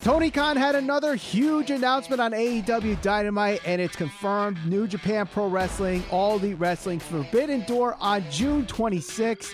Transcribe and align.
Tony 0.00 0.30
Khan 0.30 0.56
had 0.56 0.76
another 0.76 1.16
huge 1.16 1.72
announcement 1.72 2.20
on 2.20 2.30
AEW 2.30 3.02
Dynamite, 3.02 3.60
and 3.66 3.80
it's 3.80 3.96
confirmed 3.96 4.56
New 4.64 4.86
Japan 4.86 5.26
Pro 5.26 5.48
Wrestling, 5.48 6.04
All 6.12 6.38
Elite 6.38 6.56
Wrestling 6.56 7.00
Forbidden 7.00 7.62
Door 7.66 7.96
on 7.98 8.24
June 8.30 8.64
26th. 8.66 9.52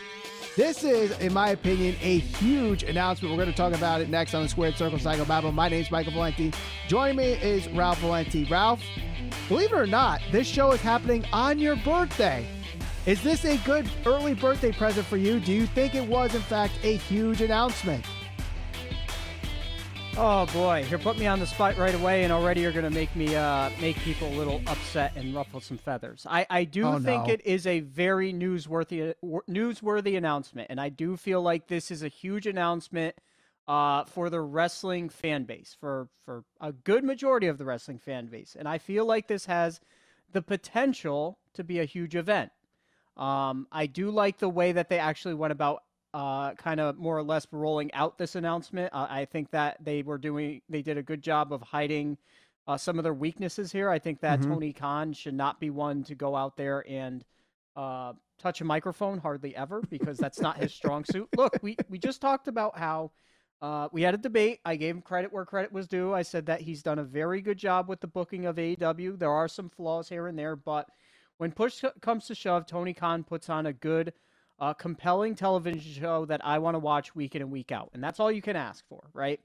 This 0.55 0.85
is, 0.85 1.19
in 1.21 1.33
my 1.33 1.49
opinion, 1.49 1.97
a 2.03 2.19
huge 2.19 2.83
announcement. 2.83 3.33
We're 3.33 3.43
going 3.43 3.51
to 3.51 3.57
talk 3.57 3.73
about 3.73 4.03
it 4.03 4.11
next 4.11 4.35
on 4.35 4.43
the 4.43 4.49
Squared 4.51 4.77
Circle 4.77 4.99
Psycho 4.99 5.25
Babble. 5.25 5.51
My 5.51 5.71
name 5.71 5.81
is 5.81 5.91
Michael 5.91 6.13
Valenti. 6.13 6.53
Joining 6.89 7.17
me 7.17 7.33
is 7.33 7.67
Ralph 7.69 8.01
Valenti. 8.01 8.45
Ralph, 8.45 8.83
believe 9.49 9.73
it 9.73 9.77
or 9.77 9.87
not, 9.87 10.21
this 10.31 10.47
show 10.47 10.73
is 10.73 10.81
happening 10.83 11.25
on 11.33 11.59
your 11.59 11.77
birthday. 11.77 12.47
Is 13.07 13.23
this 13.23 13.47
a 13.47 13.57
good 13.65 13.89
early 14.05 14.35
birthday 14.35 14.73
present 14.73 15.07
for 15.07 15.17
you? 15.17 15.41
Do 15.41 15.55
you 15.55 15.65
think 15.65 15.95
it 15.95 16.07
was, 16.07 16.35
in 16.35 16.43
fact, 16.43 16.75
a 16.83 16.97
huge 16.97 17.41
announcement? 17.41 18.05
Oh 20.17 20.47
boy, 20.47 20.87
you're 20.89 21.01
me 21.17 21.27
on 21.27 21.41
the 21.41 21.47
spot 21.47 21.77
right 21.77 21.95
away, 21.95 22.23
and 22.23 22.33
already 22.33 22.61
you're 22.61 22.71
going 22.71 22.85
to 22.85 22.91
make 22.91 23.15
me 23.17 23.35
uh, 23.35 23.69
make 23.81 23.97
people 23.97 24.29
a 24.29 24.37
little 24.37 24.63
upset 24.69 25.13
and 25.17 25.35
ruffle 25.35 25.61
some 25.61 25.77
feathers. 25.77 26.25
I, 26.31 26.47
I 26.49 26.65
do 26.65 26.85
Oh, 26.87 26.99
think 26.99 27.27
no. 27.27 27.33
it 27.33 27.45
is 27.45 27.67
a 27.67 27.81
very 27.81 28.33
newsworthy 28.33 29.15
newsworthy 29.25 30.17
announcement, 30.17 30.69
and 30.71 30.81
I 30.81 30.89
do 30.89 31.17
feel 31.17 31.43
like 31.43 31.67
this 31.67 31.91
is 31.91 32.05
a 32.05 32.09
huge 32.09 32.47
announcement 32.47 33.17
uh, 33.67 34.05
for 34.05 34.31
the 34.31 34.41
wrestling 34.41 35.09
fan 35.09 35.45
base, 35.45 35.77
for 35.81 36.09
for 36.25 36.45
a 36.61 36.71
good 36.71 37.03
majority 37.03 37.49
of 37.49 37.59
the 37.59 37.65
wrestling 37.65 37.99
fan 37.99 38.27
base, 38.27 38.55
and 38.57 38.69
I 38.69 38.79
feel 38.79 39.05
like 39.05 39.27
this 39.27 39.47
has 39.47 39.81
the 40.33 40.43
potential 40.43 41.39
to 41.55 41.65
be 41.65 41.81
a 41.81 41.85
huge 41.85 42.15
event. 42.15 42.53
Um, 43.17 43.67
I 43.73 43.87
do 43.87 44.11
like 44.13 44.39
the 44.39 44.49
way 44.49 44.71
that 44.71 44.89
they 44.89 44.99
actually 45.01 45.35
went 45.35 45.53
about 45.53 45.83
uh, 46.15 46.55
kind 46.55 46.79
of 46.81 46.97
more 46.97 47.19
or 47.19 47.23
less 47.25 47.47
rolling 47.51 47.93
out 47.93 48.17
this 48.17 48.37
announcement. 48.37 48.93
Uh, 48.95 49.07
I 49.11 49.25
think 49.25 49.51
that 49.51 49.77
they 49.85 50.03
were 50.03 50.17
doing, 50.17 50.63
they 50.69 50.81
did 50.81 50.97
a 50.97 51.03
good 51.03 51.21
job 51.23 51.53
of 51.53 51.61
hiding 51.61 52.17
uh, 52.67 52.79
some 52.79 52.99
of 52.99 53.03
their 53.03 53.13
weaknesses 53.13 53.73
here. 53.73 53.91
I 53.91 53.99
think 53.99 54.21
that 54.21 54.41
Mhm. 54.41 54.45
Tony 54.49 54.73
Khan 54.73 55.13
should 55.13 55.35
not 55.35 55.59
be 55.61 55.69
one 55.71 56.05
to 56.05 56.15
go 56.15 56.35
out 56.37 56.57
there 56.57 56.85
and 56.89 57.25
uh, 57.77 58.13
touch 58.39 58.61
a 58.61 58.65
microphone 58.65 59.19
hardly 59.19 59.55
ever 59.57 59.83
because 59.91 60.17
that's 60.17 60.41
not 60.41 60.57
his 60.57 60.73
strong 60.73 61.05
suit. 61.05 61.29
Look, 61.37 61.59
we, 61.63 61.77
we 61.91 61.99
just 61.99 62.21
talked 62.21 62.47
about 62.47 62.79
how 62.79 63.11
uh, 63.61 63.89
we 63.93 64.03
had 64.03 64.15
a 64.15 64.19
debate. 64.19 64.61
I 64.65 64.77
gave 64.77 64.95
him 64.95 65.03
credit 65.03 65.33
where 65.33 65.45
credit 65.45 65.73
was 65.73 65.89
due. 65.89 66.15
I 66.15 66.23
said 66.23 66.47
that 66.47 66.61
he's 66.61 66.83
done 66.83 67.01
a 67.01 67.05
very 67.05 67.41
good 67.41 67.59
job 67.59 67.89
with 67.89 68.01
the 68.01 68.07
booking 68.07 68.47
of 68.47 68.57
AEW. 68.57 69.19
There 69.19 69.31
are 69.31 69.49
some 69.49 69.69
flaws 69.69 70.09
here 70.09 70.29
and 70.29 70.39
there, 70.39 70.55
but 70.55 70.89
when 71.39 71.51
push 71.51 71.83
comes 72.01 72.27
to 72.27 72.35
shove, 72.37 72.67
Tony 72.67 72.95
Khan 72.95 73.25
puts 73.25 73.51
on 73.51 73.67
a 73.67 73.73
good, 73.73 74.13
uh, 74.59 74.75
compelling 74.75 75.35
television 75.35 75.81
show 75.81 76.25
that 76.27 76.45
I 76.45 76.59
want 76.59 76.75
to 76.75 76.79
watch 76.79 77.15
week 77.15 77.35
in 77.35 77.43
and 77.43 77.51
week 77.51 77.73
out. 77.73 77.91
And 77.93 78.03
that's 78.03 78.21
all 78.21 78.31
you 78.31 78.43
can 78.43 78.57
ask 78.57 78.85
for, 78.89 79.09
right? 79.13 79.41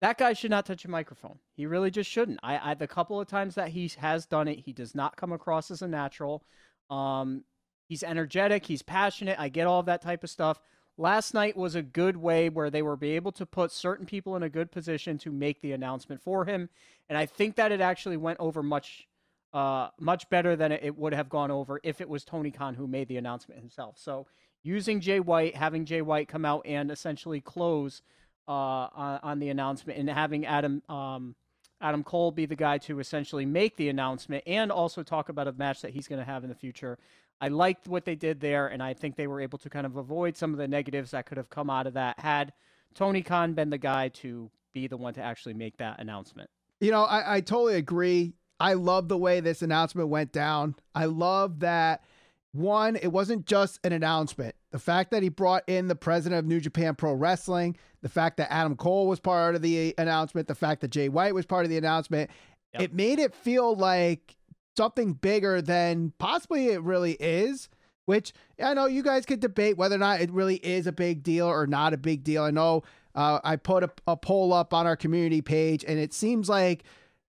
That 0.00 0.18
guy 0.18 0.32
should 0.32 0.50
not 0.50 0.64
touch 0.64 0.84
a 0.84 0.90
microphone. 0.90 1.38
He 1.56 1.66
really 1.66 1.90
just 1.90 2.10
shouldn't. 2.10 2.40
I, 2.42 2.70
I 2.70 2.74
the 2.74 2.86
couple 2.86 3.20
of 3.20 3.28
times 3.28 3.54
that 3.56 3.68
he 3.68 3.90
has 3.98 4.24
done 4.26 4.48
it, 4.48 4.60
he 4.60 4.72
does 4.72 4.94
not 4.94 5.16
come 5.16 5.32
across 5.32 5.70
as 5.70 5.82
a 5.82 5.88
natural. 5.88 6.42
Um, 6.88 7.44
he's 7.86 8.02
energetic, 8.02 8.64
he's 8.64 8.82
passionate. 8.82 9.38
I 9.38 9.48
get 9.48 9.66
all 9.66 9.80
of 9.80 9.86
that 9.86 10.02
type 10.02 10.24
of 10.24 10.30
stuff. 10.30 10.60
Last 10.96 11.34
night 11.34 11.56
was 11.56 11.74
a 11.74 11.82
good 11.82 12.16
way 12.16 12.48
where 12.48 12.70
they 12.70 12.82
were 12.82 12.98
able 13.02 13.32
to 13.32 13.46
put 13.46 13.72
certain 13.72 14.06
people 14.06 14.36
in 14.36 14.42
a 14.42 14.50
good 14.50 14.70
position 14.70 15.18
to 15.18 15.30
make 15.30 15.60
the 15.60 15.72
announcement 15.72 16.20
for 16.20 16.44
him, 16.44 16.68
and 17.08 17.16
I 17.16 17.26
think 17.26 17.56
that 17.56 17.72
it 17.72 17.80
actually 17.80 18.18
went 18.18 18.38
over 18.38 18.62
much 18.62 19.06
uh, 19.52 19.88
much 19.98 20.28
better 20.30 20.56
than 20.56 20.72
it 20.72 20.96
would 20.96 21.12
have 21.12 21.28
gone 21.28 21.50
over 21.50 21.80
if 21.82 22.00
it 22.00 22.08
was 22.08 22.24
Tony 22.24 22.50
Khan 22.50 22.74
who 22.74 22.86
made 22.86 23.08
the 23.08 23.16
announcement 23.16 23.60
himself. 23.60 23.96
So 23.98 24.26
using 24.62 25.00
Jay 25.00 25.20
White, 25.20 25.56
having 25.56 25.84
Jay 25.84 26.02
White 26.02 26.28
come 26.28 26.44
out 26.44 26.64
and 26.66 26.90
essentially 26.90 27.40
close 27.40 28.02
uh, 28.48 28.52
on, 28.52 29.20
on 29.22 29.38
the 29.38 29.48
announcement, 29.48 29.98
and 29.98 30.08
having 30.08 30.46
Adam 30.46 30.82
um, 30.88 31.34
Adam 31.80 32.04
Cole 32.04 32.30
be 32.30 32.46
the 32.46 32.56
guy 32.56 32.78
to 32.78 33.00
essentially 33.00 33.46
make 33.46 33.76
the 33.76 33.88
announcement 33.88 34.44
and 34.46 34.70
also 34.70 35.02
talk 35.02 35.28
about 35.28 35.48
a 35.48 35.52
match 35.52 35.80
that 35.80 35.92
he's 35.92 36.06
going 36.06 36.18
to 36.18 36.24
have 36.24 36.42
in 36.42 36.50
the 36.50 36.54
future. 36.54 36.98
I 37.40 37.48
liked 37.48 37.88
what 37.88 38.04
they 38.04 38.14
did 38.14 38.40
there, 38.40 38.66
and 38.66 38.82
I 38.82 38.92
think 38.92 39.16
they 39.16 39.26
were 39.26 39.40
able 39.40 39.58
to 39.58 39.70
kind 39.70 39.86
of 39.86 39.96
avoid 39.96 40.36
some 40.36 40.52
of 40.52 40.58
the 40.58 40.68
negatives 40.68 41.12
that 41.12 41.24
could 41.24 41.38
have 41.38 41.48
come 41.48 41.70
out 41.70 41.86
of 41.86 41.94
that 41.94 42.20
had 42.20 42.52
Tony 42.94 43.22
Khan 43.22 43.54
been 43.54 43.70
the 43.70 43.78
guy 43.78 44.08
to 44.08 44.50
be 44.74 44.88
the 44.88 44.96
one 44.98 45.14
to 45.14 45.22
actually 45.22 45.54
make 45.54 45.78
that 45.78 46.00
announcement. 46.00 46.50
You 46.80 46.90
know, 46.90 47.04
I, 47.04 47.36
I 47.36 47.40
totally 47.40 47.76
agree. 47.76 48.34
I 48.60 48.74
love 48.74 49.08
the 49.08 49.16
way 49.16 49.40
this 49.40 49.62
announcement 49.62 50.08
went 50.08 50.32
down. 50.32 50.76
I 50.94 51.06
love 51.06 51.60
that 51.60 52.04
one, 52.52 52.96
it 52.96 53.08
wasn't 53.08 53.46
just 53.46 53.78
an 53.84 53.92
announcement. 53.92 54.56
The 54.72 54.78
fact 54.78 55.12
that 55.12 55.22
he 55.22 55.28
brought 55.28 55.68
in 55.68 55.86
the 55.88 55.94
president 55.94 56.40
of 56.40 56.46
New 56.46 56.60
Japan 56.60 56.96
Pro 56.96 57.12
Wrestling, 57.14 57.76
the 58.02 58.08
fact 58.08 58.36
that 58.38 58.52
Adam 58.52 58.76
Cole 58.76 59.06
was 59.06 59.20
part 59.20 59.54
of 59.54 59.62
the 59.62 59.94
announcement, 59.98 60.48
the 60.48 60.54
fact 60.54 60.80
that 60.80 60.90
Jay 60.90 61.08
White 61.08 61.34
was 61.34 61.46
part 61.46 61.64
of 61.64 61.70
the 61.70 61.78
announcement, 61.78 62.30
Yep. 62.74 62.82
it 62.82 62.94
made 62.94 63.18
it 63.18 63.34
feel 63.34 63.74
like 63.74 64.36
something 64.76 65.12
bigger 65.14 65.60
than 65.60 66.12
possibly 66.18 66.68
it 66.68 66.82
really 66.82 67.12
is. 67.18 67.68
Which 68.06 68.32
I 68.60 68.74
know 68.74 68.86
you 68.86 69.04
guys 69.04 69.26
could 69.26 69.38
debate 69.40 69.76
whether 69.76 69.94
or 69.94 69.98
not 69.98 70.20
it 70.20 70.32
really 70.32 70.56
is 70.56 70.88
a 70.88 70.92
big 70.92 71.22
deal 71.22 71.46
or 71.46 71.66
not 71.68 71.94
a 71.94 71.96
big 71.96 72.24
deal. 72.24 72.42
I 72.42 72.50
know 72.50 72.82
uh, 73.14 73.38
I 73.44 73.54
put 73.56 73.84
a, 73.84 73.90
a 74.08 74.16
poll 74.16 74.52
up 74.52 74.74
on 74.74 74.86
our 74.86 74.96
community 74.96 75.42
page, 75.42 75.84
and 75.86 75.98
it 75.98 76.12
seems 76.12 76.48
like 76.48 76.82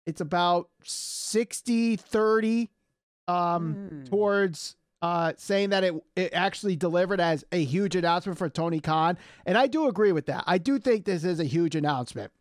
it's 0.09 0.21
about 0.21 0.69
60 0.83 1.95
30 1.95 2.69
um, 3.27 3.73
Hmm. 3.73 4.03
towards 4.05 4.75
uh, 5.01 5.31
saying 5.37 5.69
that 5.69 5.83
it, 5.83 5.93
it 6.15 6.33
actually 6.33 6.75
delivered 6.75 7.21
as 7.21 7.45
a 7.53 7.63
huge 7.63 7.95
announcement 7.95 8.37
for 8.37 8.49
Tony 8.49 8.79
Khan. 8.81 9.17
And 9.45 9.57
I 9.57 9.67
do 9.67 9.87
agree 9.87 10.11
with 10.11 10.25
that. 10.25 10.43
I 10.45 10.57
do 10.57 10.77
think 10.77 11.05
this 11.05 11.23
is 11.23 11.39
a 11.39 11.45
huge 11.45 11.73
announcement 11.75 12.31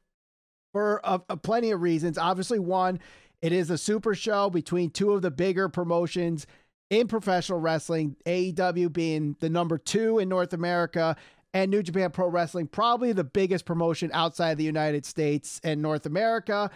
for 0.72 1.00
a, 1.04 1.20
a 1.28 1.36
plenty 1.36 1.70
of 1.70 1.82
reasons. 1.82 2.18
Obviously, 2.18 2.58
one, 2.58 2.98
it 3.42 3.52
is 3.52 3.70
a 3.70 3.78
super 3.78 4.14
show 4.14 4.50
between 4.50 4.90
two 4.90 5.12
of 5.12 5.22
the 5.22 5.30
bigger 5.30 5.68
promotions 5.68 6.46
in 6.90 7.06
professional 7.06 7.60
wrestling, 7.60 8.16
AEW 8.26 8.92
being 8.92 9.36
the 9.38 9.50
number 9.50 9.78
two 9.78 10.18
in 10.18 10.28
North 10.28 10.52
America, 10.52 11.16
and 11.54 11.70
New 11.70 11.82
Japan 11.82 12.10
Pro 12.10 12.28
Wrestling, 12.28 12.66
probably 12.66 13.12
the 13.12 13.24
biggest 13.24 13.66
promotion 13.66 14.10
outside 14.12 14.56
the 14.58 14.64
United 14.64 15.04
States 15.06 15.60
and 15.62 15.80
North 15.80 16.06
America. 16.06 16.70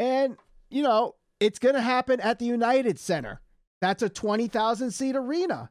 And, 0.00 0.38
you 0.70 0.82
know, 0.82 1.14
it's 1.38 1.58
going 1.58 1.74
to 1.74 1.80
happen 1.80 2.20
at 2.20 2.38
the 2.38 2.46
United 2.46 2.98
Center. 2.98 3.40
That's 3.82 4.02
a 4.02 4.08
20,000 4.08 4.90
seat 4.90 5.14
arena. 5.14 5.70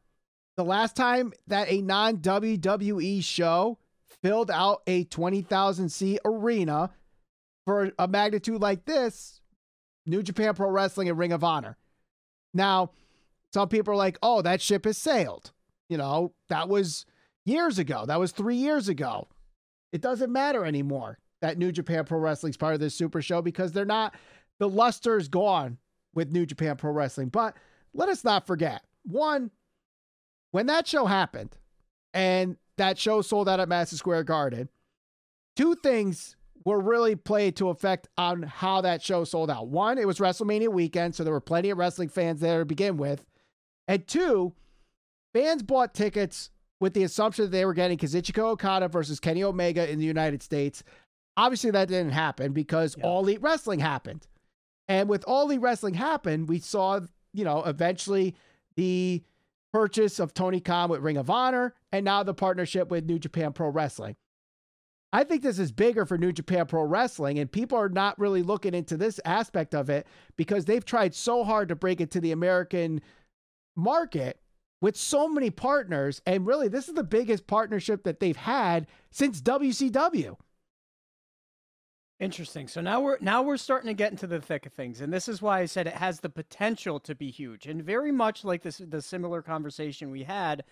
The 0.55 0.63
last 0.63 0.95
time 0.95 1.33
that 1.47 1.69
a 1.69 1.81
non 1.81 2.17
WWE 2.17 3.23
show 3.23 3.79
filled 4.21 4.51
out 4.51 4.83
a 4.85 5.05
20,000 5.05 5.89
seat 5.89 6.19
arena 6.23 6.91
for 7.65 7.91
a 7.97 8.07
magnitude 8.07 8.61
like 8.61 8.85
this, 8.85 9.41
New 10.05 10.21
Japan 10.21 10.53
Pro 10.53 10.69
Wrestling 10.69 11.09
and 11.09 11.17
Ring 11.17 11.31
of 11.31 11.43
Honor. 11.43 11.77
Now, 12.53 12.91
some 13.51 13.67
people 13.67 13.93
are 13.93 13.97
like, 13.97 14.19
oh, 14.21 14.41
that 14.43 14.61
ship 14.61 14.85
has 14.85 14.97
sailed. 14.97 15.51
You 15.87 15.97
know, 15.97 16.33
that 16.49 16.69
was 16.69 17.05
years 17.45 17.79
ago. 17.79 18.05
That 18.05 18.19
was 18.19 18.31
three 18.31 18.57
years 18.57 18.89
ago. 18.89 19.27
It 19.91 20.01
doesn't 20.01 20.31
matter 20.31 20.65
anymore 20.65 21.17
that 21.41 21.57
New 21.57 21.71
Japan 21.71 22.05
Pro 22.05 22.19
Wrestling 22.19 22.51
is 22.51 22.57
part 22.57 22.73
of 22.73 22.79
this 22.79 22.95
super 22.95 23.21
show 23.21 23.41
because 23.41 23.71
they're 23.71 23.85
not, 23.85 24.15
the 24.59 24.69
luster 24.69 25.17
is 25.17 25.27
gone 25.27 25.77
with 26.13 26.31
New 26.31 26.45
Japan 26.45 26.75
Pro 26.75 26.91
Wrestling. 26.91 27.29
But 27.29 27.55
let 27.93 28.09
us 28.09 28.23
not 28.23 28.45
forget 28.45 28.83
one, 29.03 29.51
when 30.51 30.67
that 30.67 30.87
show 30.87 31.05
happened 31.05 31.57
and 32.13 32.57
that 32.77 32.97
show 32.97 33.21
sold 33.21 33.47
out 33.47 33.59
at 33.59 33.69
Madison 33.69 33.97
Square 33.97 34.23
Garden, 34.23 34.69
two 35.55 35.75
things 35.75 36.35
were 36.65 36.79
really 36.79 37.15
played 37.15 37.55
to 37.55 37.69
effect 37.69 38.07
on 38.17 38.43
how 38.43 38.81
that 38.81 39.01
show 39.01 39.23
sold 39.23 39.49
out. 39.49 39.67
One, 39.67 39.97
it 39.97 40.07
was 40.07 40.19
WrestleMania 40.19 40.69
weekend, 40.69 41.15
so 41.15 41.23
there 41.23 41.33
were 41.33 41.39
plenty 41.39 41.69
of 41.69 41.77
wrestling 41.77 42.09
fans 42.09 42.41
there 42.41 42.59
to 42.59 42.65
begin 42.65 42.97
with. 42.97 43.25
And 43.87 44.05
two, 44.07 44.53
fans 45.33 45.63
bought 45.63 45.93
tickets 45.93 46.51
with 46.79 46.93
the 46.93 47.03
assumption 47.03 47.45
that 47.45 47.51
they 47.51 47.65
were 47.65 47.73
getting 47.73 47.97
Kazuchika 47.97 48.39
Okada 48.39 48.87
versus 48.87 49.19
Kenny 49.19 49.43
Omega 49.43 49.89
in 49.89 49.99
the 49.99 50.05
United 50.05 50.43
States. 50.43 50.83
Obviously, 51.39 51.71
that 51.71 51.87
didn't 51.87 52.11
happen 52.11 52.51
because 52.51 52.97
Yeah. 52.97 53.05
All 53.05 53.21
Elite 53.21 53.41
Wrestling 53.41 53.79
happened. 53.79 54.27
And 54.89 55.07
with 55.07 55.23
All 55.25 55.45
Elite 55.45 55.61
Wrestling 55.61 55.93
happen, 55.93 56.47
we 56.47 56.59
saw, 56.59 56.99
you 57.33 57.45
know, 57.45 57.63
eventually 57.63 58.35
the 58.75 59.23
purchase 59.71 60.19
of 60.19 60.33
Tony 60.33 60.59
Khan 60.59 60.89
with 60.89 60.99
Ring 60.99 61.15
of 61.15 61.29
Honor 61.29 61.75
and 61.93 62.03
now 62.03 62.23
the 62.23 62.33
partnership 62.33 62.91
with 62.91 63.05
New 63.05 63.19
Japan 63.19 63.53
Pro 63.53 63.69
Wrestling. 63.69 64.17
I 65.13 65.23
think 65.23 65.41
this 65.41 65.59
is 65.59 65.71
bigger 65.71 66.05
for 66.05 66.17
New 66.17 66.33
Japan 66.33 66.65
Pro 66.65 66.83
Wrestling, 66.83 67.39
and 67.39 67.49
people 67.49 67.77
are 67.77 67.89
not 67.89 68.19
really 68.19 68.43
looking 68.43 68.73
into 68.73 68.97
this 68.97 69.19
aspect 69.23 69.73
of 69.73 69.89
it 69.89 70.05
because 70.35 70.65
they've 70.65 70.85
tried 70.85 71.15
so 71.15 71.45
hard 71.45 71.69
to 71.69 71.75
break 71.75 72.01
it 72.01 72.11
to 72.11 72.19
the 72.19 72.33
American 72.33 73.01
market 73.77 74.41
with 74.81 74.97
so 74.97 75.29
many 75.29 75.49
partners. 75.49 76.21
And 76.25 76.45
really, 76.45 76.67
this 76.67 76.89
is 76.89 76.95
the 76.95 77.03
biggest 77.03 77.47
partnership 77.47 78.03
that 78.03 78.19
they've 78.19 78.35
had 78.35 78.87
since 79.09 79.41
WCW. 79.41 80.35
Interesting. 82.19 82.67
So 82.67 82.81
now 82.81 82.99
we're 82.99 83.17
now 83.21 83.41
we're 83.41 83.55
starting 83.55 83.87
to 83.87 83.93
get 83.93 84.11
into 84.11 84.27
the 84.27 84.41
thick 84.41 84.65
of 84.65 84.73
things, 84.73 84.99
and 84.99 85.13
this 85.13 85.29
is 85.29 85.41
why 85.41 85.61
I 85.61 85.65
said 85.65 85.87
it 85.87 85.95
has 85.95 86.19
the 86.19 86.29
potential 86.29 86.99
to 87.01 87.15
be 87.15 87.31
huge, 87.31 87.65
and 87.65 87.81
very 87.81 88.11
much 88.11 88.43
like 88.43 88.61
this 88.61 88.81
the 88.85 89.01
similar 89.01 89.41
conversation 89.41 90.11
we 90.11 90.23
had 90.23 90.65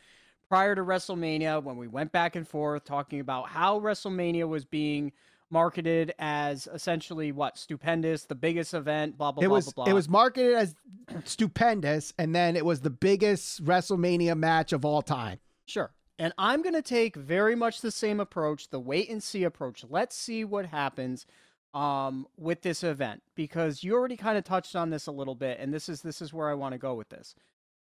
prior 0.50 0.76
to 0.76 0.82
WrestleMania 0.82 1.64
when 1.64 1.78
we 1.78 1.88
went 1.88 2.12
back 2.12 2.36
and 2.36 2.46
forth 2.46 2.84
talking 2.84 3.22
about 3.22 3.48
how 3.50 3.80
WrestleMania 3.80 4.48
was 4.48 4.66
being 4.66 5.14
marketed 5.50 6.14
as 6.20 6.68
essentially 6.74 7.32
what 7.32 7.58
stupendous, 7.58 8.26
the 8.26 8.36
biggest 8.36 8.74
event, 8.74 9.18
blah 9.18 9.32
blah 9.32 9.44
it 9.44 9.48
blah 9.48 9.56
was 9.56 9.72
blah 9.72 9.86
blah. 9.86 9.92
it 9.92 9.94
was 9.94 10.10
marketed 10.10 10.54
as 10.54 10.76
stupendous, 11.24 12.14
and 12.18 12.36
then 12.36 12.58
it 12.58 12.66
was 12.66 12.82
the 12.82 12.90
biggest 12.90 13.64
WrestleMania 13.64 14.38
match 14.38 14.74
of 14.74 14.84
all 14.84 15.02
time. 15.02 15.40
Sure. 15.66 15.92
And 16.20 16.34
I'm 16.38 16.64
going 16.64 16.74
to 16.74 16.82
take 16.82 17.16
very 17.16 17.56
much 17.56 17.82
the 17.82 17.92
same 17.92 18.20
approach, 18.20 18.70
the 18.70 18.80
wait 18.80 19.10
and 19.10 19.22
see 19.22 19.44
approach. 19.44 19.86
Let's 19.88 20.16
see 20.16 20.44
what 20.44 20.66
happens 20.66 21.28
um, 21.74 22.28
with 22.38 22.64
this 22.64 22.84
event 22.84 23.22
because 23.36 23.84
you 23.84 23.94
already 23.94 24.18
kind 24.18 24.38
of 24.38 24.44
touched 24.44 24.76
on 24.76 24.90
this 24.90 25.06
a 25.06 25.12
little 25.12 25.36
bit, 25.36 25.60
and 25.60 25.74
this 25.74 25.90
is 25.90 26.02
this 26.02 26.22
is 26.22 26.34
where 26.34 26.50
I 26.50 26.56
want 26.56 26.74
to 26.74 26.80
go 26.80 26.96
with 26.96 27.10
this. 27.10 27.36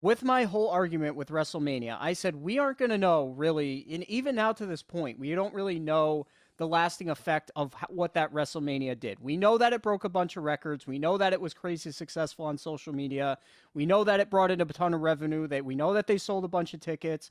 With 0.02 0.22
my 0.22 0.44
whole 0.44 0.68
argument 0.68 1.16
with 1.16 1.28
WrestleMania, 1.28 1.96
I 2.00 2.14
said 2.14 2.36
we 2.36 2.58
aren't 2.58 2.78
going 2.78 2.90
to 2.90 2.98
know 2.98 3.28
really, 3.28 3.86
and 3.90 4.04
even 4.04 4.34
now 4.34 4.52
to 4.52 4.66
this 4.66 4.82
point, 4.82 5.18
we 5.18 5.34
don't 5.34 5.54
really 5.54 5.78
know 5.78 6.26
the 6.56 6.66
lasting 6.66 7.08
effect 7.08 7.50
of 7.56 7.74
what 7.88 8.12
that 8.12 8.34
WrestleMania 8.34 9.00
did. 9.00 9.18
We 9.20 9.38
know 9.38 9.56
that 9.56 9.72
it 9.72 9.80
broke 9.80 10.04
a 10.04 10.10
bunch 10.10 10.36
of 10.36 10.42
records. 10.42 10.86
We 10.86 10.98
know 10.98 11.16
that 11.16 11.32
it 11.32 11.40
was 11.40 11.54
crazy 11.54 11.90
successful 11.90 12.44
on 12.44 12.58
social 12.58 12.92
media. 12.92 13.38
We 13.72 13.86
know 13.86 14.04
that 14.04 14.20
it 14.20 14.28
brought 14.28 14.50
in 14.50 14.60
a 14.60 14.66
ton 14.66 14.92
of 14.92 15.00
revenue. 15.00 15.46
That 15.46 15.64
we 15.64 15.74
know 15.74 15.94
that 15.94 16.06
they 16.06 16.18
sold 16.18 16.44
a 16.44 16.48
bunch 16.48 16.74
of 16.74 16.80
tickets. 16.80 17.30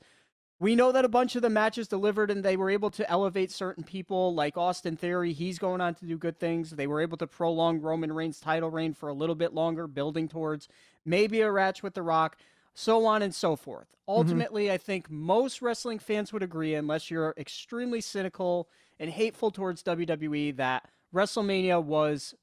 We 0.60 0.76
know 0.76 0.92
that 0.92 1.06
a 1.06 1.08
bunch 1.08 1.36
of 1.36 1.42
the 1.42 1.48
matches 1.48 1.88
delivered 1.88 2.30
and 2.30 2.44
they 2.44 2.58
were 2.58 2.68
able 2.68 2.90
to 2.90 3.10
elevate 3.10 3.50
certain 3.50 3.82
people, 3.82 4.34
like 4.34 4.58
Austin 4.58 4.94
Theory. 4.94 5.32
He's 5.32 5.58
going 5.58 5.80
on 5.80 5.94
to 5.94 6.04
do 6.04 6.18
good 6.18 6.38
things. 6.38 6.70
They 6.70 6.86
were 6.86 7.00
able 7.00 7.16
to 7.16 7.26
prolong 7.26 7.80
Roman 7.80 8.12
Reigns' 8.12 8.40
title 8.40 8.70
reign 8.70 8.92
for 8.92 9.08
a 9.08 9.14
little 9.14 9.34
bit 9.34 9.54
longer, 9.54 9.86
building 9.86 10.28
towards 10.28 10.68
maybe 11.06 11.40
a 11.40 11.50
match 11.50 11.82
with 11.82 11.94
The 11.94 12.02
Rock, 12.02 12.36
so 12.74 13.06
on 13.06 13.22
and 13.22 13.34
so 13.34 13.56
forth. 13.56 13.88
Ultimately, 14.06 14.64
mm-hmm. 14.66 14.74
I 14.74 14.78
think 14.78 15.10
most 15.10 15.62
wrestling 15.62 15.98
fans 15.98 16.30
would 16.30 16.42
agree, 16.42 16.74
unless 16.74 17.10
you're 17.10 17.34
extremely 17.38 18.02
cynical 18.02 18.68
and 18.98 19.10
hateful 19.10 19.50
towards 19.50 19.82
WWE, 19.82 20.56
that 20.56 20.90
WrestleMania 21.14 21.82
was 21.82 22.34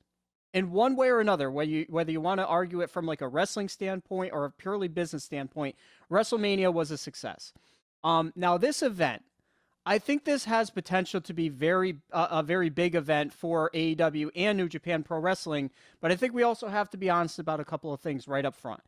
in 0.56 0.72
one 0.72 0.96
way 0.96 1.10
or 1.10 1.20
another, 1.20 1.52
whether 1.52 1.70
you 1.70 1.86
whether 1.90 2.12
you 2.12 2.22
want 2.22 2.40
to 2.40 2.48
argue 2.48 2.82
it 2.82 2.90
from 2.90 3.06
like 3.06 3.22
a 3.22 3.28
wrestling 3.28 3.70
standpoint 3.70 4.34
or 4.34 4.46
a 4.46 4.52
purely 4.52 4.88
business 4.88 5.24
standpoint, 5.24 5.76
WrestleMania 6.10 6.74
was 6.74 6.90
a 6.90 6.98
success. 6.98 7.54
Um, 8.04 8.32
now, 8.36 8.58
this 8.58 8.82
event, 8.82 9.24
I 9.86 10.00
think 10.00 10.26
this 10.26 10.46
has 10.46 10.70
potential 10.70 11.22
to 11.22 11.34
be 11.34 11.50
very 11.50 11.98
uh, 12.12 12.28
a 12.32 12.44
very 12.44 12.70
big 12.70 12.96
event 12.96 13.34
for 13.34 13.72
AEW 13.74 14.32
and 14.36 14.58
New 14.58 14.68
Japan 14.68 15.04
Pro 15.04 15.20
Wrestling, 15.20 15.72
but 16.02 16.12
I 16.12 16.16
think 16.16 16.34
we 16.34 16.44
also 16.44 16.68
have 16.68 16.90
to 16.90 16.98
be 16.98 17.10
honest 17.10 17.40
about 17.40 17.60
a 17.60 17.66
couple 17.66 17.94
of 17.94 18.02
things 18.02 18.28
right 18.28 18.46
up 18.46 18.56
front. 18.56 18.82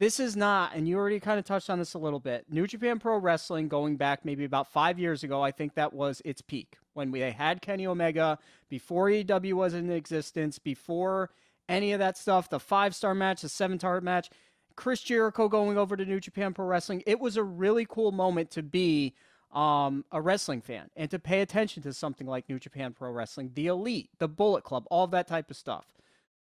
This 0.00 0.20
is 0.20 0.36
not, 0.36 0.74
and 0.74 0.88
you 0.88 0.96
already 0.96 1.18
kind 1.18 1.40
of 1.40 1.44
touched 1.44 1.68
on 1.68 1.78
this 1.78 1.94
a 1.94 1.98
little 1.98 2.20
bit. 2.20 2.46
New 2.48 2.68
Japan 2.68 3.00
Pro 3.00 3.18
Wrestling, 3.18 3.66
going 3.66 3.96
back 3.96 4.24
maybe 4.24 4.44
about 4.44 4.72
five 4.72 4.98
years 4.98 5.24
ago, 5.24 5.42
I 5.42 5.50
think 5.50 5.74
that 5.74 5.92
was 5.92 6.22
its 6.24 6.40
peak 6.40 6.78
when 6.94 7.10
we 7.10 7.20
had 7.20 7.60
Kenny 7.60 7.86
Omega 7.86 8.38
before 8.68 9.08
AEW 9.08 9.54
was 9.54 9.74
in 9.74 9.90
existence, 9.90 10.58
before 10.58 11.30
any 11.68 11.92
of 11.92 11.98
that 11.98 12.16
stuff. 12.16 12.48
The 12.48 12.60
five 12.60 12.94
star 12.94 13.14
match, 13.14 13.42
the 13.42 13.48
seven 13.48 13.78
star 13.78 14.00
match, 14.00 14.30
Chris 14.78 15.00
Jericho 15.00 15.48
going 15.48 15.76
over 15.76 15.96
to 15.96 16.04
New 16.04 16.20
Japan 16.20 16.54
Pro 16.54 16.64
Wrestling. 16.64 17.02
It 17.04 17.18
was 17.18 17.36
a 17.36 17.42
really 17.42 17.84
cool 17.84 18.12
moment 18.12 18.52
to 18.52 18.62
be 18.62 19.12
um, 19.52 20.04
a 20.12 20.20
wrestling 20.20 20.60
fan 20.60 20.88
and 20.94 21.10
to 21.10 21.18
pay 21.18 21.40
attention 21.40 21.82
to 21.82 21.92
something 21.92 22.28
like 22.28 22.48
New 22.48 22.60
Japan 22.60 22.92
Pro 22.92 23.10
Wrestling, 23.10 23.50
the 23.54 23.66
Elite, 23.66 24.08
the 24.20 24.28
Bullet 24.28 24.62
Club, 24.62 24.86
all 24.88 25.08
that 25.08 25.26
type 25.26 25.50
of 25.50 25.56
stuff. 25.56 25.84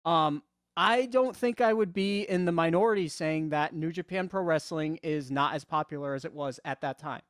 Um, 0.04 0.42
I 0.76 1.06
don't 1.06 1.34
think 1.34 1.62
I 1.62 1.72
would 1.72 1.94
be 1.94 2.28
in 2.28 2.44
the 2.44 2.52
minority 2.52 3.08
saying 3.08 3.48
that 3.48 3.74
New 3.74 3.90
Japan 3.90 4.28
Pro 4.28 4.42
Wrestling 4.42 5.00
is 5.02 5.30
not 5.30 5.54
as 5.54 5.64
popular 5.64 6.12
as 6.14 6.26
it 6.26 6.34
was 6.34 6.60
at 6.62 6.82
that 6.82 6.98
time. 6.98 7.22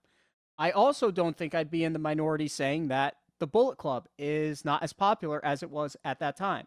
I 0.58 0.72
also 0.72 1.12
don't 1.12 1.36
think 1.36 1.54
I'd 1.54 1.70
be 1.70 1.84
in 1.84 1.92
the 1.92 2.00
minority 2.00 2.48
saying 2.48 2.88
that 2.88 3.14
the 3.38 3.46
Bullet 3.46 3.78
Club 3.78 4.08
is 4.18 4.64
not 4.64 4.82
as 4.82 4.92
popular 4.92 5.42
as 5.44 5.62
it 5.62 5.70
was 5.70 5.96
at 6.04 6.18
that 6.18 6.36
time. 6.36 6.66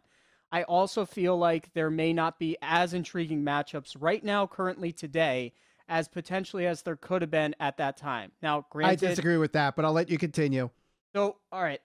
I 0.52 0.64
also 0.64 1.06
feel 1.06 1.38
like 1.38 1.72
there 1.74 1.92
may 1.92 2.14
not 2.14 2.40
be 2.40 2.58
as 2.62 2.94
intriguing 2.94 3.44
matchups 3.44 3.96
right 4.00 4.24
now, 4.24 4.48
currently 4.48 4.92
today, 4.92 5.54
as 5.88 6.08
potentially 6.08 6.66
as 6.66 6.82
there 6.82 6.96
could 6.96 7.22
have 7.22 7.32
been 7.32 7.56
at 7.60 7.78
that 7.78 7.98
time. 7.98 8.32
Now, 8.42 8.66
granted, 8.70 9.06
I 9.06 9.10
disagree 9.10 9.38
with 9.38 9.54
that, 9.54 9.76
but 9.76 9.86
I'll 9.86 9.94
let 9.94 10.10
you 10.10 10.18
continue. 10.18 10.70
So, 11.16 11.38
all 11.52 11.62
right, 11.62 11.82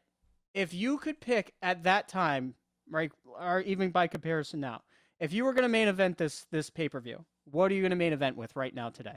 if 0.54 0.72
you 0.72 0.98
could 0.98 1.20
pick 1.20 1.54
at 1.62 1.82
that 1.84 2.08
time, 2.08 2.54
right, 2.90 3.12
or 3.38 3.60
even 3.62 3.90
by 3.90 4.06
comparison 4.06 4.60
now, 4.60 4.82
if 5.20 5.32
you 5.32 5.44
were 5.44 5.52
going 5.52 5.62
to 5.62 5.68
main 5.68 5.88
event 5.88 6.18
this 6.18 6.46
this 6.50 6.70
pay 6.70 6.88
per 6.88 7.00
view, 7.00 7.24
what 7.50 7.70
are 7.70 7.74
you 7.74 7.82
going 7.82 7.90
to 7.90 7.96
main 7.96 8.12
event 8.12 8.36
with 8.36 8.54
right 8.56 8.74
now 8.74 8.90
today? 8.90 9.16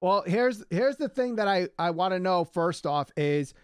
Well, 0.00 0.22
here's 0.26 0.64
here's 0.70 0.96
the 0.96 1.08
thing 1.08 1.36
that 1.36 1.48
I 1.48 1.68
I 1.78 1.90
want 1.90 2.12
to 2.12 2.18
know 2.18 2.44
first 2.44 2.86
off 2.86 3.10
is 3.16 3.54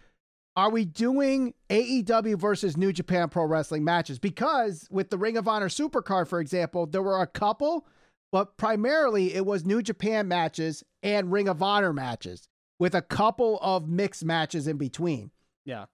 are 0.55 0.69
we 0.69 0.85
doing 0.85 1.53
AEW 1.69 2.37
versus 2.37 2.75
New 2.75 2.91
Japan 2.91 3.29
Pro 3.29 3.45
Wrestling 3.45 3.83
matches? 3.83 4.19
Because 4.19 4.87
with 4.91 5.09
the 5.09 5.17
Ring 5.17 5.37
of 5.37 5.47
Honor 5.47 5.69
Supercard, 5.69 6.27
for 6.27 6.39
example, 6.39 6.85
there 6.85 7.01
were 7.01 7.21
a 7.21 7.27
couple, 7.27 7.87
but 8.31 8.57
primarily 8.57 9.33
it 9.33 9.45
was 9.45 9.65
New 9.65 9.81
Japan 9.81 10.27
matches 10.27 10.83
and 11.01 11.31
Ring 11.31 11.47
of 11.47 11.63
Honor 11.63 11.93
matches 11.93 12.49
with 12.79 12.95
a 12.95 13.01
couple 13.01 13.59
of 13.61 13.87
mixed 13.87 14.25
matches 14.25 14.67
in 14.67 14.77
between. 14.77 15.31
Yeah. 15.65 15.85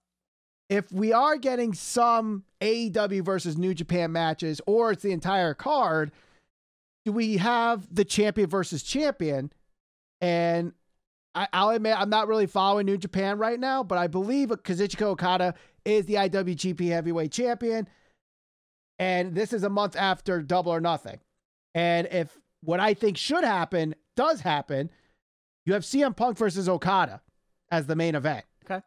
If 0.69 0.91
we 0.91 1.13
are 1.13 1.37
getting 1.37 1.73
some 1.73 2.43
AEW 2.61 3.23
versus 3.23 3.57
New 3.57 3.73
Japan 3.73 4.11
matches 4.11 4.59
or 4.65 4.91
it's 4.91 5.03
the 5.03 5.11
entire 5.11 5.53
card, 5.53 6.11
do 7.05 7.11
we 7.11 7.37
have 7.37 7.93
the 7.93 8.03
champion 8.03 8.49
versus 8.49 8.83
champion? 8.83 9.51
And 10.19 10.73
I, 11.37 11.63
will 11.63 11.71
admit 11.71 11.99
I'm 11.99 12.09
not 12.09 12.27
really 12.27 12.47
following 12.47 12.85
New 12.85 12.97
Japan 12.97 13.37
right 13.37 13.59
now, 13.59 13.83
but 13.83 13.97
I 13.97 14.07
believe 14.07 14.49
Kazuchika 14.49 15.03
Okada 15.03 15.53
is 15.85 16.05
the 16.05 16.15
IWGP 16.15 16.89
Heavyweight 16.89 17.31
Champion, 17.31 17.87
and 18.97 19.35
this 19.35 19.53
is 19.53 19.63
a 19.63 19.69
month 19.69 19.95
after 19.95 20.41
Double 20.41 20.71
or 20.71 20.81
Nothing. 20.81 21.19
And 21.75 22.07
if 22.11 22.37
what 22.61 22.79
I 22.79 22.93
think 22.93 23.17
should 23.17 23.43
happen 23.43 23.93
does 24.15 24.41
happen, 24.41 24.89
you 25.65 25.73
have 25.73 25.83
CM 25.83 26.15
Punk 26.15 26.37
versus 26.37 26.67
Okada 26.67 27.21
as 27.71 27.85
the 27.85 27.95
main 27.95 28.15
event. 28.15 28.45
Okay. 28.65 28.81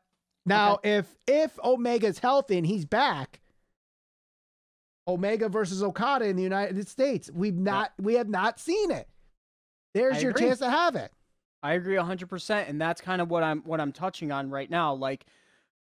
Now, 0.44 0.75
okay. 0.75 0.96
if 0.96 1.14
if 1.26 1.58
Omega's 1.62 2.19
healthy 2.19 2.58
and 2.58 2.67
he's 2.67 2.85
back, 2.85 3.41
Omega 5.06 5.49
versus 5.49 5.82
Okada 5.82 6.26
in 6.26 6.37
the 6.37 6.43
United 6.43 6.88
States, 6.88 7.31
we've 7.32 7.56
not 7.56 7.93
yeah. 7.99 8.05
we 8.05 8.14
have 8.14 8.29
not 8.29 8.58
seen 8.58 8.91
it. 8.91 9.08
There's 9.94 10.17
I 10.17 10.20
your 10.20 10.31
agree. 10.31 10.46
chance 10.46 10.58
to 10.61 10.70
have 10.70 10.96
it. 10.96 11.12
I 11.62 11.75
agree 11.75 11.97
100% 11.97 12.69
and 12.69 12.81
that's 12.81 13.01
kind 13.01 13.21
of 13.21 13.31
what 13.31 13.43
I'm 13.43 13.61
what 13.62 13.81
I'm 13.81 13.93
touching 13.93 14.33
on 14.33 14.51
right 14.51 14.71
now 14.71 14.95
like 14.95 15.27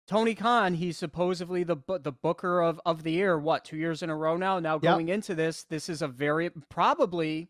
Tony 0.08 0.36
Khan, 0.36 0.76
he's 0.76 0.98
supposedly 0.98 1.64
the 1.64 1.78
the 1.88 2.12
booker 2.12 2.62
of 2.62 2.80
of 2.86 3.04
the 3.04 3.12
year. 3.12 3.40
What 3.40 3.66
two 3.66 3.78
years 3.78 4.04
in 4.04 4.10
a 4.10 4.16
row 4.16 4.38
now? 4.38 4.60
Now 4.60 4.74
yep. 4.74 4.84
going 4.84 5.10
into 5.10 5.34
this, 5.34 5.63
this 5.63 5.89
is 5.89 6.01
a 6.01 6.08
very 6.08 6.51
probably 6.70 7.50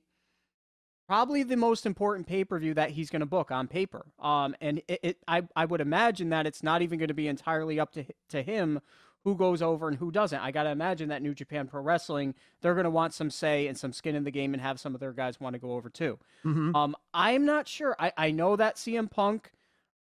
probably 1.08 1.44
the 1.44 1.58
most 1.58 1.86
important 1.86 2.28
pay 2.28 2.46
per 2.46 2.58
view 2.58 2.74
that 2.74 2.92
he's 2.92 3.10
going 3.10 3.20
to 3.20 3.26
book 3.26 3.52
on 3.52 3.68
paper. 3.68 4.06
Um, 4.20 4.56
and 4.62 4.82
it, 4.88 5.00
it, 5.04 5.18
I 5.28 5.44
I 5.56 5.66
would 5.66 5.82
imagine 5.82 6.30
that 6.30 6.48
it's 6.48 6.64
not 6.64 6.82
even 6.82 6.98
going 6.98 7.10
to 7.10 7.14
be 7.14 7.28
entirely 7.28 7.80
up 7.80 7.92
to 7.94 8.06
to 8.30 8.42
him 8.42 8.80
who 9.26 9.36
goes 9.36 9.62
over 9.62 9.88
and 9.88 9.98
who 9.98 10.12
doesn't. 10.12 10.40
I 10.40 10.52
got 10.52 10.64
to 10.64 10.70
imagine 10.70 11.10
that 11.10 11.24
New 11.24 11.34
Japan 11.34 11.68
Pro 11.68 11.82
Wrestling, 11.82 12.36
they're 12.62 12.76
going 12.76 12.86
to 12.86 12.92
want 12.92 13.12
some 13.14 13.32
say 13.32 13.68
and 13.68 13.78
some 13.78 13.92
skin 13.92 14.16
in 14.16 14.24
the 14.24 14.32
game 14.32 14.54
and 14.54 14.62
have 14.62 14.80
some 14.80 14.94
of 14.94 15.02
their 15.02 15.12
guys 15.12 15.40
want 15.42 15.56
to 15.56 15.60
go 15.60 15.74
over 15.74 15.90
too. 15.90 16.20
Mm-hmm. 16.46 16.76
Um, 16.76 16.96
I'm 17.12 17.44
not 17.44 17.68
sure. 17.68 17.96
I, 18.00 18.14
I 18.16 18.32
know 18.32 18.56
that 18.56 18.76
CM 18.76 19.10
Punk 19.10 19.52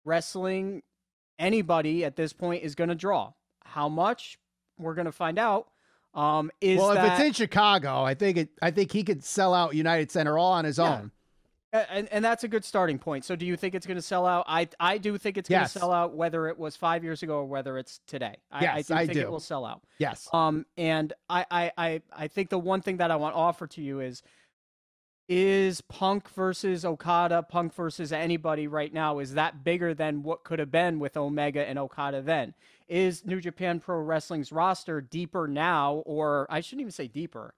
wrestling 0.04 0.82
anybody 1.38 2.04
at 2.04 2.16
this 2.16 2.34
point 2.34 2.62
is 2.62 2.74
going 2.74 2.90
to 2.90 2.94
draw. 2.94 3.32
How 3.64 3.88
much? 3.88 4.38
We're 4.78 4.94
going 4.94 5.06
to 5.06 5.12
find 5.12 5.38
out. 5.38 5.68
Um, 6.12 6.50
is 6.60 6.78
well, 6.78 6.94
that... 6.94 7.06
if 7.06 7.12
it's 7.12 7.28
in 7.28 7.32
Chicago, 7.32 8.02
I 8.04 8.12
think 8.12 8.36
it. 8.36 8.50
I 8.60 8.70
think 8.70 8.92
he 8.92 9.02
could 9.02 9.24
sell 9.24 9.54
out 9.54 9.74
United 9.74 10.10
Center 10.10 10.38
all 10.38 10.52
on 10.52 10.66
his 10.66 10.76
yeah. 10.76 10.98
own 10.98 11.10
and 11.74 12.08
and 12.12 12.24
that's 12.24 12.44
a 12.44 12.48
good 12.48 12.64
starting 12.64 12.98
point. 12.98 13.24
So, 13.24 13.34
do 13.34 13.44
you 13.44 13.56
think 13.56 13.74
it's 13.74 13.86
going 13.86 13.96
to 13.96 14.02
sell 14.02 14.26
out? 14.26 14.44
I 14.46 14.68
I 14.78 14.98
do 14.98 15.18
think 15.18 15.36
it's 15.36 15.48
going 15.48 15.62
to 15.64 15.68
sell 15.68 15.92
out, 15.92 16.14
whether 16.14 16.46
it 16.48 16.58
was 16.58 16.76
five 16.76 17.02
years 17.02 17.22
ago 17.22 17.38
or 17.38 17.44
whether 17.46 17.76
it's 17.78 18.00
today. 18.06 18.36
I, 18.50 18.62
yes, 18.62 18.74
I 18.76 18.82
do 18.82 18.94
I 18.94 19.06
think 19.06 19.18
do. 19.18 19.20
it 19.20 19.30
will 19.30 19.40
sell 19.40 19.64
out. 19.64 19.82
Yes. 19.98 20.28
Um, 20.32 20.66
and 20.76 21.12
I, 21.28 21.44
I 21.50 21.72
I 21.76 22.02
I 22.12 22.28
think 22.28 22.50
the 22.50 22.58
one 22.58 22.80
thing 22.80 22.98
that 22.98 23.10
I 23.10 23.16
want 23.16 23.34
to 23.34 23.38
offer 23.38 23.66
to 23.66 23.82
you 23.82 24.00
is 24.00 24.22
is 25.28 25.80
Punk 25.80 26.28
versus 26.30 26.84
Okada, 26.84 27.42
Punk 27.42 27.74
versus 27.74 28.12
anybody 28.12 28.66
right 28.66 28.92
now, 28.92 29.18
is 29.18 29.34
that 29.34 29.64
bigger 29.64 29.94
than 29.94 30.22
what 30.22 30.44
could 30.44 30.58
have 30.58 30.70
been 30.70 31.00
with 31.00 31.16
Omega 31.16 31.66
and 31.66 31.78
Okada 31.78 32.20
then? 32.20 32.54
Is 32.88 33.24
New 33.24 33.40
Japan 33.40 33.80
Pro 33.80 33.98
Wrestling's 34.00 34.52
roster 34.52 35.00
deeper 35.00 35.48
now, 35.48 36.02
or 36.04 36.46
I 36.50 36.60
shouldn't 36.60 36.82
even 36.82 36.92
say 36.92 37.08
deeper? 37.08 37.54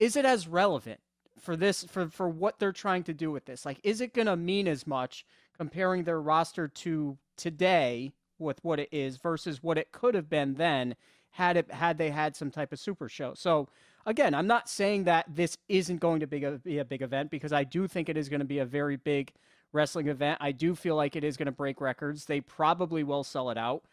Is 0.00 0.16
it 0.16 0.24
as 0.24 0.48
relevant? 0.48 1.00
For 1.40 1.56
this 1.56 1.84
for 1.84 2.08
for 2.08 2.28
what 2.28 2.58
they're 2.58 2.72
trying 2.72 3.04
to 3.04 3.14
do 3.14 3.30
with 3.30 3.46
this. 3.46 3.66
Like, 3.66 3.80
is 3.84 4.00
it 4.00 4.14
going 4.14 4.26
to 4.26 4.36
mean 4.36 4.68
as 4.68 4.86
much 4.86 5.26
comparing 5.56 6.04
their 6.04 6.20
roster 6.20 6.68
to 6.68 7.18
today 7.36 8.12
with 8.38 8.58
what 8.64 8.80
it 8.80 8.88
is 8.92 9.16
versus 9.18 9.62
what 9.62 9.78
it 9.78 9.92
could 9.92 10.14
have 10.14 10.30
been 10.30 10.54
then 10.54 10.96
had 11.32 11.56
it 11.56 11.70
had 11.72 11.98
they 11.98 12.10
had 12.10 12.36
some 12.36 12.50
type 12.50 12.72
of 12.72 12.80
super 12.80 13.08
show. 13.08 13.34
So 13.34 13.68
again, 14.06 14.34
I'm 14.34 14.46
not 14.46 14.68
saying 14.68 15.04
that 15.04 15.26
this 15.28 15.58
isn't 15.68 15.98
going 16.00 16.20
to 16.20 16.26
be 16.26 16.44
a, 16.44 16.52
be 16.52 16.78
a 16.78 16.84
big 16.84 17.02
event 17.02 17.30
because 17.30 17.52
I 17.52 17.64
do 17.64 17.88
think 17.88 18.08
it 18.08 18.16
is 18.16 18.28
going 18.28 18.40
to 18.40 18.46
be 18.46 18.58
a 18.60 18.66
very 18.66 18.96
big 18.96 19.32
wrestling 19.72 20.08
event. 20.08 20.38
I 20.40 20.52
do 20.52 20.74
feel 20.74 20.96
like 20.96 21.16
it 21.16 21.24
is 21.24 21.36
going 21.36 21.46
to 21.46 21.52
break 21.52 21.80
records. 21.80 22.24
They 22.26 22.40
probably 22.40 23.04
will 23.04 23.24
sell 23.24 23.50
it 23.50 23.58
out. 23.58 23.84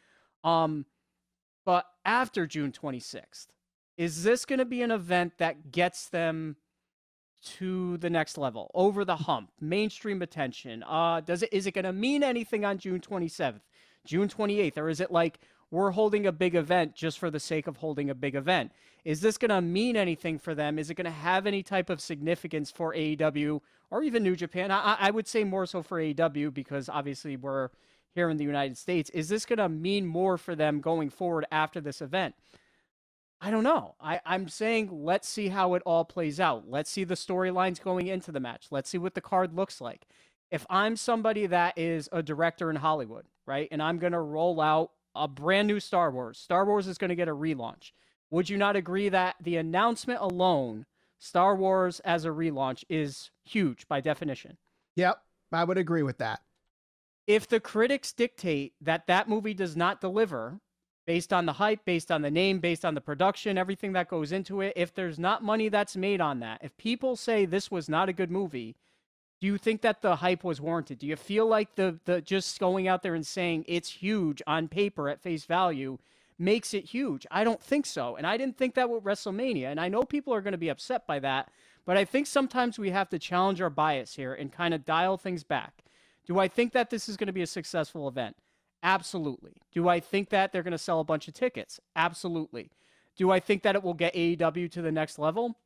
Um, 0.44 0.86
But 1.66 1.86
after 2.06 2.48
June 2.48 2.72
26th, 2.72 3.48
is 3.98 4.24
this 4.24 4.46
going 4.46 4.60
to 4.60 4.66
be 4.66 4.82
an 4.82 4.92
event 4.92 5.34
that 5.38 5.72
gets 5.72 6.10
them 6.10 6.58
to 7.44 7.98
the 7.98 8.10
next 8.10 8.38
level, 8.38 8.72
over 8.74 9.06
the 9.06 9.16
hump, 9.16 9.52
mainstream 9.60 10.22
attention? 10.22 10.84
Uh, 10.84 11.22
does 11.22 11.44
it 11.44 11.50
is 11.52 11.68
it 11.68 11.74
going 11.74 11.86
to 11.86 11.94
mean 11.94 12.24
anything 12.24 12.66
on 12.66 12.78
June 12.78 13.00
27th, 13.00 13.62
June 14.06 14.28
28th, 14.28 14.78
or 14.78 14.90
is 14.90 15.00
it 15.00 15.12
like 15.12 15.40
we're 15.72 15.92
holding 15.92 16.26
a 16.26 16.32
big 16.32 16.56
event 16.56 16.96
just 16.96 17.20
for 17.20 17.30
the 17.30 17.40
sake 17.40 17.68
of 17.68 17.78
holding 17.78 18.10
a 18.10 18.16
big 18.16 18.36
event? 18.36 18.72
Is 19.04 19.22
this 19.22 19.38
going 19.38 19.50
to 19.50 19.62
mean 19.62 19.96
anything 19.96 20.40
for 20.40 20.56
them? 20.56 20.80
Is 20.80 20.90
it 20.90 20.96
going 20.96 21.06
to 21.06 21.12
have 21.12 21.46
any 21.46 21.62
type 21.62 21.90
of 21.90 22.02
significance 22.02 22.72
for 22.72 22.94
AEW 22.94 23.62
or 23.92 24.02
even 24.02 24.24
New 24.24 24.36
Japan? 24.36 24.72
I, 24.72 24.98
I 25.00 25.12
would 25.12 25.28
say 25.28 25.44
more 25.44 25.66
so 25.66 25.84
for 25.84 26.00
AEW 26.00 26.54
because 26.54 26.90
obviously 26.90 27.38
we're 27.38 27.70
here 28.16 28.30
in 28.30 28.38
the 28.38 28.44
United 28.44 28.78
States. 28.78 29.10
Is 29.12 29.30
this 29.30 29.46
going 29.46 29.58
to 29.58 29.70
mean 29.70 30.08
more 30.08 30.38
for 30.38 30.56
them 30.56 30.80
going 30.80 31.10
forward 31.10 31.46
after 31.52 31.82
this 31.82 32.02
event? 32.02 32.34
I 33.42 33.52
don't 33.52 33.64
know. 33.64 33.96
I, 34.00 34.22
I'm 34.26 34.48
saying 34.48 34.90
let's 34.92 35.28
see 35.28 35.50
how 35.50 35.74
it 35.74 35.84
all 35.86 36.06
plays 36.06 36.40
out. 36.40 36.70
Let's 36.70 36.90
see 36.90 37.04
the 37.04 37.16
storylines 37.16 37.82
going 37.82 38.08
into 38.08 38.32
the 38.32 38.40
match. 38.40 38.68
Let's 38.72 38.90
see 38.90 38.98
what 38.98 39.14
the 39.14 39.22
card 39.22 39.54
looks 39.54 39.82
like. 39.82 40.08
If 40.52 40.66
I'm 40.70 40.96
somebody 40.96 41.48
that 41.48 41.78
is 41.78 42.08
a 42.12 42.24
director 42.24 42.70
in 42.70 42.76
Hollywood, 42.78 43.26
right, 43.46 43.68
and 43.72 43.82
I'm 43.82 44.00
going 44.00 44.14
to 44.14 44.20
roll 44.20 44.62
out 44.62 44.92
a 45.16 45.28
brand 45.28 45.68
new 45.68 45.80
Star 45.80 46.12
Wars, 46.12 46.38
Star 46.38 46.66
Wars 46.66 46.88
is 46.88 46.98
going 46.98 47.10
to 47.10 47.16
get 47.16 47.28
a 47.28 47.36
relaunch. 47.36 47.92
Would 48.32 48.50
you 48.50 48.58
not 48.58 48.76
agree 48.76 49.10
that 49.10 49.36
the 49.42 49.58
announcement 49.58 50.20
alone, 50.22 50.86
Star 51.20 51.56
Wars 51.56 52.00
as 52.02 52.26
a 52.26 52.30
relaunch, 52.30 52.84
is 52.90 53.32
huge 53.44 53.88
by 53.88 54.02
definition? 54.02 54.58
Yep, 54.96 55.18
I 55.52 55.64
would 55.64 55.78
agree 55.78 56.04
with 56.04 56.18
that. 56.20 56.42
If 57.28 57.48
the 57.48 57.60
critics 57.60 58.14
dictate 58.14 58.74
that 58.82 59.08
that 59.08 59.28
movie 59.28 59.54
does 59.54 59.76
not 59.76 60.00
deliver, 60.02 60.60
based 61.06 61.32
on 61.32 61.46
the 61.46 61.54
hype, 61.54 61.86
based 61.86 62.12
on 62.12 62.22
the 62.22 62.32
name, 62.32 62.60
based 62.60 62.84
on 62.84 62.96
the 62.96 63.02
production, 63.02 63.58
everything 63.58 63.94
that 63.94 64.10
goes 64.10 64.32
into 64.32 64.62
it. 64.62 64.74
If 64.76 64.94
there's 64.94 65.20
not 65.20 65.44
money 65.44 65.70
that's 65.70 65.96
made 65.96 66.22
on 66.22 66.40
that, 66.40 66.62
if 66.64 66.76
people 66.78 67.16
say 67.16 67.46
this 67.46 67.70
was 67.70 67.88
not 67.88 68.10
a 68.10 68.14
good 68.14 68.32
movie, 68.32 68.76
do 69.42 69.48
you 69.48 69.58
think 69.58 69.82
that 69.82 70.02
the 70.02 70.18
hype 70.18 70.44
was 70.44 70.62
warranted? 70.62 71.00
Do 71.00 71.08
you 71.08 71.16
feel 71.16 71.46
like 71.46 71.76
the 71.76 72.00
the 72.06 72.22
just 72.22 72.60
going 72.60 72.88
out 72.88 73.04
there 73.04 73.16
and 73.16 73.26
saying 73.26 73.66
it's 73.68 73.90
huge 73.90 74.42
on 74.48 74.68
paper 74.68 75.10
at 75.10 75.22
face 75.22 75.46
value 75.46 75.98
makes 76.40 76.74
it 76.74 76.86
huge? 76.86 77.28
I 77.30 77.44
don't 77.44 77.62
think 77.62 77.86
so. 77.86 78.16
And 78.16 78.26
I 78.26 78.38
didn't 78.38 78.58
think 78.58 78.76
that 78.76 78.90
with 78.90 79.04
WrestleMania. 79.04 79.66
And 79.66 79.80
I 79.80 79.90
know 79.90 80.04
people 80.04 80.34
are 80.34 80.42
going 80.42 80.54
to 80.54 80.58
be 80.58 80.70
upset 80.70 81.06
by 81.06 81.20
that, 81.20 81.50
but 81.86 81.98
I 81.98 82.06
think 82.06 82.28
sometimes 82.28 82.80
we 82.80 82.90
have 82.92 83.10
to 83.10 83.20
challenge 83.20 83.62
our 83.62 83.70
bias 83.70 84.16
here 84.16 84.34
and 84.34 84.52
kind 84.52 84.74
of 84.74 84.86
dial 84.86 85.18
things 85.18 85.44
back. 85.44 85.84
Do 86.26 86.40
I 86.40 86.48
think 86.48 86.74
that 86.74 86.90
this 86.90 87.08
is 87.08 87.18
going 87.18 87.28
to 87.28 87.34
be 87.34 87.44
a 87.44 87.48
successful 87.48 88.08
event? 88.08 88.36
Absolutely. 88.86 89.54
Do 89.74 89.90
I 89.90 90.00
think 90.00 90.30
that 90.30 90.54
they're 90.54 90.62
going 90.62 90.72
to 90.72 90.78
sell 90.78 91.00
a 91.00 91.04
bunch 91.04 91.28
of 91.28 91.34
tickets? 91.34 91.80
Absolutely. 91.96 92.70
Do 93.18 93.32
I 93.32 93.40
think 93.40 93.64
that 93.64 93.76
it 93.76 93.84
will 93.84 93.96
get 93.96 94.14
AEW 94.14 94.72
to 94.74 94.82
the 94.84 94.92
next 94.92 95.18
level? 95.18 95.58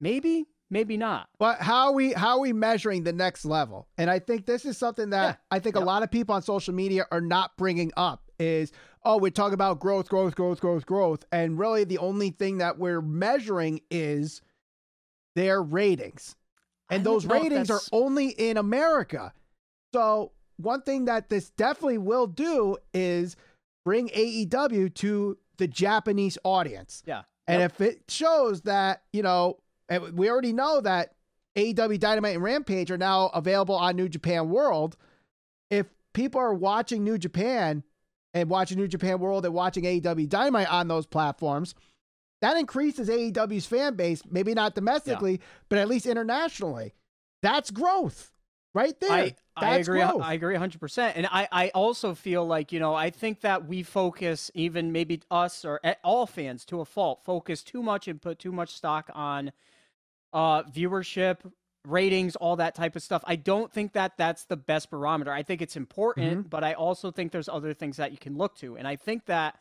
Maybe, 0.00 0.46
maybe 0.70 0.96
not. 0.96 1.28
But 1.40 1.60
how 1.60 1.86
are 1.86 1.92
we 1.92 2.12
how 2.12 2.36
are 2.36 2.40
we 2.40 2.52
measuring 2.52 3.02
the 3.02 3.12
next 3.12 3.44
level? 3.44 3.88
And 3.98 4.08
I 4.08 4.20
think 4.20 4.46
this 4.46 4.64
is 4.64 4.78
something 4.78 5.10
that 5.10 5.24
yeah. 5.24 5.34
I 5.50 5.58
think 5.58 5.74
a 5.74 5.80
lot 5.80 6.04
of 6.04 6.12
people 6.12 6.32
on 6.36 6.42
social 6.42 6.72
media 6.72 7.06
are 7.10 7.20
not 7.20 7.56
bringing 7.56 7.90
up 7.96 8.30
is 8.38 8.70
oh, 9.04 9.18
we're 9.18 9.30
talking 9.30 9.54
about 9.54 9.80
growth, 9.80 10.08
growth, 10.08 10.36
growth, 10.36 10.60
growth, 10.60 10.86
growth, 10.86 11.24
and 11.32 11.58
really 11.58 11.82
the 11.82 11.98
only 11.98 12.30
thing 12.30 12.58
that 12.58 12.78
we're 12.78 13.02
measuring 13.02 13.80
is 13.90 14.42
their 15.34 15.60
ratings. 15.60 16.36
And 16.88 17.02
those 17.02 17.26
ratings 17.26 17.68
are 17.70 17.80
only 17.90 18.28
in 18.28 18.56
America. 18.56 19.32
So 19.92 20.32
one 20.56 20.82
thing 20.82 21.06
that 21.06 21.28
this 21.28 21.50
definitely 21.50 21.98
will 21.98 22.26
do 22.26 22.76
is 22.92 23.36
bring 23.84 24.08
AEW 24.08 24.94
to 24.94 25.38
the 25.58 25.66
Japanese 25.66 26.38
audience. 26.44 27.02
Yeah. 27.06 27.22
And 27.46 27.60
yep. 27.60 27.72
if 27.72 27.80
it 27.80 28.02
shows 28.08 28.62
that, 28.62 29.02
you 29.12 29.22
know, 29.22 29.58
we 30.12 30.30
already 30.30 30.52
know 30.52 30.80
that 30.80 31.14
AEW 31.56 32.00
Dynamite 32.00 32.34
and 32.34 32.42
Rampage 32.42 32.90
are 32.90 32.98
now 32.98 33.26
available 33.28 33.74
on 33.74 33.96
New 33.96 34.08
Japan 34.08 34.48
World. 34.48 34.96
If 35.70 35.86
people 36.14 36.40
are 36.40 36.54
watching 36.54 37.04
New 37.04 37.18
Japan 37.18 37.82
and 38.32 38.48
watching 38.48 38.78
New 38.78 38.88
Japan 38.88 39.20
World 39.20 39.44
and 39.44 39.54
watching 39.54 39.84
AEW 39.84 40.28
Dynamite 40.28 40.72
on 40.72 40.88
those 40.88 41.06
platforms, 41.06 41.74
that 42.40 42.56
increases 42.56 43.08
AEW's 43.08 43.66
fan 43.66 43.94
base, 43.94 44.22
maybe 44.30 44.54
not 44.54 44.74
domestically, 44.74 45.32
yeah. 45.32 45.46
but 45.68 45.78
at 45.78 45.88
least 45.88 46.06
internationally. 46.06 46.94
That's 47.42 47.70
growth 47.70 48.33
right 48.74 48.98
there. 49.00 49.10
I, 49.10 49.34
I 49.56 49.76
agree. 49.76 50.00
Growth. 50.00 50.20
I 50.22 50.34
agree 50.34 50.56
100%. 50.56 51.12
And 51.14 51.26
I, 51.26 51.48
I 51.50 51.68
also 51.70 52.14
feel 52.14 52.44
like, 52.44 52.72
you 52.72 52.80
know, 52.80 52.94
I 52.94 53.10
think 53.10 53.40
that 53.42 53.66
we 53.66 53.82
focus, 53.82 54.50
even 54.54 54.92
maybe 54.92 55.22
us 55.30 55.64
or 55.64 55.80
all 56.02 56.26
fans 56.26 56.64
to 56.66 56.80
a 56.80 56.84
fault, 56.84 57.24
focus 57.24 57.62
too 57.62 57.82
much 57.82 58.08
and 58.08 58.20
put 58.20 58.38
too 58.38 58.52
much 58.52 58.74
stock 58.74 59.10
on 59.14 59.52
uh, 60.32 60.64
viewership, 60.64 61.38
ratings, 61.86 62.34
all 62.36 62.56
that 62.56 62.74
type 62.74 62.96
of 62.96 63.02
stuff. 63.02 63.22
I 63.26 63.36
don't 63.36 63.72
think 63.72 63.92
that 63.92 64.16
that's 64.18 64.44
the 64.44 64.56
best 64.56 64.90
barometer. 64.90 65.32
I 65.32 65.44
think 65.44 65.62
it's 65.62 65.76
important, 65.76 66.38
mm-hmm. 66.38 66.48
but 66.48 66.64
I 66.64 66.72
also 66.72 67.10
think 67.10 67.30
there's 67.30 67.48
other 67.48 67.74
things 67.74 67.96
that 67.98 68.10
you 68.10 68.18
can 68.18 68.36
look 68.36 68.56
to. 68.56 68.76
And 68.76 68.88
I 68.88 68.96
think 68.96 69.26
that 69.26 69.58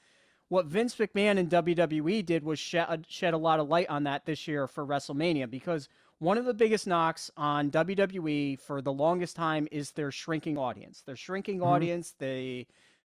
what 0.49 0.65
Vince 0.65 0.95
McMahon 0.95 1.37
and 1.37 1.49
WWE 1.49 2.25
did 2.25 2.43
was 2.43 2.57
shed, 2.57 3.05
shed 3.07 3.33
a 3.33 3.37
lot 3.37 3.59
of 3.59 3.67
light 3.67 3.89
on 3.89 4.05
that 4.05 4.25
this 4.25 4.47
year 4.47 4.67
for 4.67 4.85
WrestleMania 4.85 5.49
because– 5.49 5.87
one 6.23 6.37
of 6.37 6.45
the 6.45 6.53
biggest 6.53 6.87
knocks 6.87 7.29
on 7.35 7.69
WWE 7.69 8.59
for 8.59 8.81
the 8.81 8.93
longest 8.93 9.35
time 9.35 9.67
is 9.71 9.91
their 9.91 10.11
shrinking 10.11 10.57
audience. 10.57 11.01
Their 11.05 11.15
shrinking 11.15 11.57
mm-hmm. 11.57 11.67
audience, 11.67 12.15
the 12.17 12.65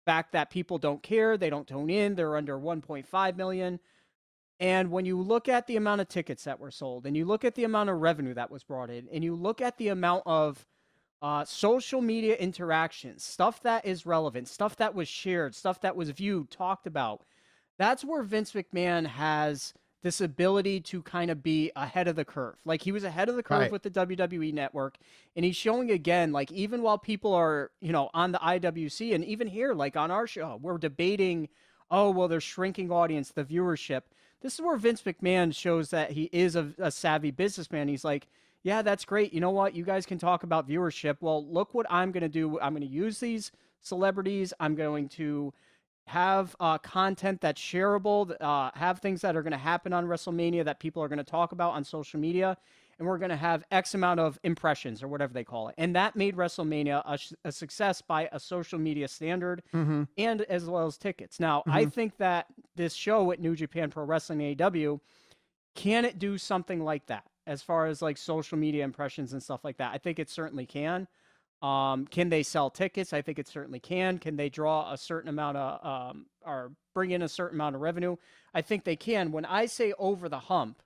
fact 0.05 0.33
that 0.33 0.49
people 0.49 0.77
don't 0.77 1.01
care, 1.01 1.37
they 1.37 1.49
don't 1.49 1.67
tune 1.67 1.89
in, 1.89 2.15
they're 2.15 2.35
under 2.35 2.57
1.5 2.57 3.35
million. 3.37 3.79
And 4.59 4.91
when 4.91 5.05
you 5.05 5.21
look 5.21 5.47
at 5.47 5.67
the 5.67 5.77
amount 5.77 6.01
of 6.01 6.09
tickets 6.09 6.43
that 6.45 6.59
were 6.59 6.71
sold, 6.71 7.05
and 7.05 7.15
you 7.15 7.25
look 7.25 7.45
at 7.45 7.55
the 7.55 7.63
amount 7.63 7.89
of 7.89 7.97
revenue 7.97 8.33
that 8.33 8.51
was 8.51 8.63
brought 8.63 8.89
in, 8.89 9.07
and 9.11 9.23
you 9.23 9.35
look 9.35 9.61
at 9.61 9.77
the 9.77 9.89
amount 9.89 10.23
of 10.25 10.65
uh, 11.21 11.45
social 11.45 12.01
media 12.01 12.35
interactions, 12.35 13.23
stuff 13.23 13.61
that 13.63 13.85
is 13.85 14.05
relevant, 14.05 14.47
stuff 14.47 14.75
that 14.77 14.95
was 14.95 15.07
shared, 15.07 15.55
stuff 15.55 15.81
that 15.81 15.95
was 15.95 16.09
viewed, 16.09 16.49
talked 16.49 16.87
about, 16.87 17.23
that's 17.77 18.03
where 18.03 18.23
Vince 18.23 18.53
McMahon 18.53 19.05
has 19.05 19.73
this 20.03 20.21
ability 20.21 20.79
to 20.79 21.01
kind 21.01 21.31
of 21.31 21.41
be 21.41 21.71
ahead 21.75 22.07
of 22.07 22.15
the 22.15 22.25
curve. 22.25 22.55
Like 22.65 22.81
he 22.81 22.91
was 22.91 23.03
ahead 23.03 23.29
of 23.29 23.35
the 23.35 23.43
curve 23.43 23.59
right. 23.59 23.71
with 23.71 23.83
the 23.83 23.89
WWE 23.89 24.53
network 24.53 24.97
and 25.35 25.43
he's 25.43 25.55
showing 25.55 25.91
again 25.91 26.31
like 26.31 26.51
even 26.51 26.81
while 26.81 26.97
people 26.97 27.33
are, 27.33 27.71
you 27.81 27.91
know, 27.91 28.09
on 28.13 28.31
the 28.31 28.37
IWC 28.37 29.13
and 29.15 29.25
even 29.25 29.47
here 29.47 29.73
like 29.73 29.97
on 29.97 30.11
our 30.11 30.27
show, 30.27 30.59
we're 30.61 30.77
debating 30.77 31.49
oh, 31.89 32.11
well 32.11 32.27
there's 32.27 32.43
shrinking 32.43 32.91
audience, 32.91 33.31
the 33.31 33.43
viewership. 33.43 34.01
This 34.41 34.53
is 34.53 34.61
where 34.61 34.77
Vince 34.77 35.01
McMahon 35.01 35.53
shows 35.55 35.89
that 35.89 36.11
he 36.11 36.29
is 36.31 36.55
a, 36.55 36.73
a 36.77 36.91
savvy 36.91 37.31
businessman. 37.31 37.87
He's 37.87 38.05
like, 38.05 38.27
yeah, 38.63 38.81
that's 38.81 39.05
great. 39.05 39.33
You 39.33 39.39
know 39.39 39.51
what? 39.51 39.75
You 39.75 39.83
guys 39.83 40.05
can 40.05 40.19
talk 40.19 40.43
about 40.43 40.67
viewership. 40.67 41.17
Well, 41.21 41.45
look 41.47 41.73
what 41.73 41.85
I'm 41.89 42.11
going 42.11 42.21
to 42.21 42.29
do. 42.29 42.59
I'm 42.59 42.73
going 42.73 42.87
to 42.87 42.87
use 42.87 43.19
these 43.19 43.51
celebrities. 43.81 44.53
I'm 44.59 44.75
going 44.75 45.09
to 45.09 45.53
have 46.07 46.55
uh, 46.61 46.77
content 46.77 47.41
that's 47.41 47.61
shareable, 47.61 48.33
uh, 48.41 48.71
have 48.75 48.99
things 48.99 49.21
that 49.21 49.35
are 49.35 49.41
going 49.41 49.51
to 49.51 49.57
happen 49.57 49.91
on 49.91 50.05
WrestleMania 50.05 50.63
that 50.63 50.79
people 50.79 51.03
are 51.03 51.09
going 51.09 51.17
to 51.17 51.23
talk 51.23 51.51
about 51.51 51.73
on 51.73 51.83
social 51.83 52.17
media, 52.17 52.57
and 52.97 53.07
we're 53.07 53.17
going 53.17 53.29
to 53.29 53.35
have 53.35 53.65
X 53.71 53.93
amount 53.93 54.21
of 54.21 54.39
impressions 54.43 55.03
or 55.03 55.09
whatever 55.09 55.33
they 55.33 55.43
call 55.43 55.67
it. 55.67 55.75
And 55.77 55.93
that 55.97 56.15
made 56.15 56.37
WrestleMania 56.37 57.03
a, 57.05 57.47
a 57.47 57.51
success 57.51 58.01
by 58.01 58.29
a 58.31 58.39
social 58.39 58.79
media 58.79 59.07
standard 59.09 59.63
mm-hmm. 59.73 60.03
and 60.17 60.41
as 60.43 60.65
well 60.65 60.87
as 60.87 60.97
tickets. 60.97 61.41
Now, 61.41 61.59
mm-hmm. 61.59 61.71
I 61.71 61.85
think 61.85 62.17
that 62.17 62.47
this 62.75 62.93
show 62.93 63.31
at 63.33 63.41
New 63.41 63.55
Japan 63.55 63.89
Pro 63.89 64.05
Wrestling 64.05 64.39
AEW 64.39 65.01
can 65.75 66.05
it 66.05 66.17
do 66.17 66.37
something 66.37 66.83
like 66.83 67.05
that 67.05 67.23
as 67.45 67.61
far 67.61 67.85
as 67.85 68.01
like 68.01 68.17
social 68.17 68.57
media 68.57 68.83
impressions 68.83 69.33
and 69.33 69.43
stuff 69.43 69.63
like 69.63 69.77
that? 69.77 69.93
I 69.93 69.97
think 69.99 70.19
it 70.19 70.29
certainly 70.29 70.65
can. 70.65 71.07
Um, 71.61 72.05
can 72.05 72.29
they 72.29 72.43
sell 72.43 72.69
tickets? 72.69 73.13
I 73.13 73.21
think 73.21 73.39
it 73.39 73.47
certainly 73.47 73.79
can. 73.79 74.19
Can 74.19 74.35
they 74.35 74.49
draw 74.49 74.91
a 74.91 74.97
certain 74.97 75.29
amount 75.29 75.57
of 75.57 75.85
um, 75.85 76.25
or 76.45 76.71
bring 76.93 77.11
in 77.11 77.21
a 77.21 77.29
certain 77.29 77.57
amount 77.57 77.75
of 77.75 77.81
revenue? 77.81 78.15
I 78.53 78.61
think 78.61 78.83
they 78.83 78.95
can. 78.95 79.31
When 79.31 79.45
I 79.45 79.65
say 79.65 79.93
over 79.97 80.29
the 80.29 80.39
hump, 80.39 80.81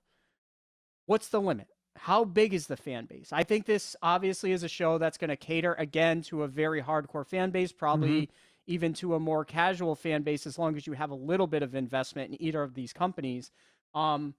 what's 1.06 1.28
the 1.28 1.40
limit? 1.40 1.68
How 1.96 2.24
big 2.24 2.54
is 2.54 2.68
the 2.68 2.76
fan 2.76 3.04
base? 3.04 3.32
I 3.32 3.42
think 3.44 3.66
this 3.66 3.94
obviously 4.02 4.52
is 4.52 4.62
a 4.62 4.68
show 4.68 4.96
that's 4.96 5.18
going 5.18 5.28
to 5.28 5.36
cater 5.36 5.74
again 5.74 6.22
to 6.22 6.42
a 6.42 6.48
very 6.48 6.80
hardcore 6.82 7.26
fan 7.26 7.50
base, 7.50 7.70
probably 7.70 8.22
mm-hmm. 8.22 8.32
even 8.66 8.94
to 8.94 9.14
a 9.14 9.20
more 9.20 9.44
casual 9.44 9.94
fan 9.94 10.22
base, 10.22 10.46
as 10.46 10.58
long 10.58 10.74
as 10.76 10.86
you 10.86 10.94
have 10.94 11.10
a 11.10 11.14
little 11.14 11.46
bit 11.46 11.62
of 11.62 11.74
investment 11.74 12.30
in 12.30 12.42
either 12.42 12.62
of 12.62 12.72
these 12.72 12.94
companies. 12.94 13.50
Um, 13.94 14.34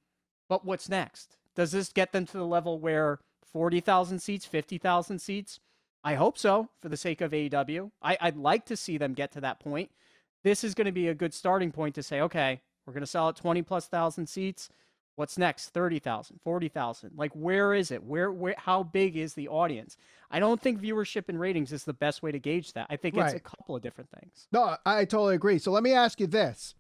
but 0.50 0.66
what's 0.66 0.90
next? 0.90 1.38
Does 1.56 1.72
this 1.72 1.90
get 1.90 2.12
them 2.12 2.26
to 2.26 2.38
the 2.38 2.46
level 2.46 2.80
where 2.80 3.20
40,000 3.52 4.18
seats, 4.18 4.46
50,000 4.46 5.20
seats? 5.20 5.60
I 6.04 6.16
hope 6.16 6.38
so 6.38 6.70
for 6.82 6.90
the 6.90 6.98
sake 6.98 7.22
of 7.22 7.32
AEW. 7.32 7.92
I, 8.02 8.18
I'd 8.20 8.38
like 8.38 8.66
to 8.66 8.76
see 8.76 8.98
them 8.98 9.14
get 9.14 9.32
to 9.34 9.42
that 9.42 9.60
point. 9.60 9.92
This 10.44 10.64
is 10.64 10.74
going 10.74 10.86
to 10.86 10.92
be 10.92 11.08
a 11.08 11.14
good 11.14 11.34
starting 11.34 11.72
point 11.72 11.96
to 11.96 12.04
say, 12.04 12.20
okay, 12.22 12.62
we're 12.86 12.94
going 12.94 13.02
to 13.02 13.08
sell 13.08 13.30
at 13.30 13.36
20 13.36 13.62
plus 13.62 13.88
thousand 13.88 14.28
seats. 14.28 14.70
What's 15.16 15.38
next? 15.38 15.70
30,000, 15.70 16.40
40,000. 16.44 17.12
Like, 17.16 17.32
where 17.34 17.74
is 17.74 17.92
it? 17.92 18.04
Where, 18.04 18.32
where, 18.32 18.56
how 18.58 18.82
big 18.84 19.16
is 19.16 19.36
the 19.36 19.48
audience? 19.48 19.96
I 20.32 20.40
don't 20.40 20.60
think 20.60 20.82
viewership 20.82 21.30
and 21.30 21.40
ratings 21.40 21.72
is 21.72 21.84
the 21.84 21.94
best 21.94 22.24
way 22.24 22.32
to 22.32 22.40
gauge 22.40 22.74
that. 22.74 22.88
I 22.90 22.96
think 22.96 23.16
right. 23.16 23.28
it's 23.28 23.36
a 23.36 23.40
couple 23.40 23.76
of 23.76 23.84
different 23.84 24.10
things. 24.10 24.48
No, 24.52 24.76
I 24.86 25.06
totally 25.06 25.36
agree. 25.36 25.60
So 25.60 25.72
let 25.72 25.84
me 25.84 25.94
ask 25.94 26.20
you 26.20 26.26
this. 26.28 26.74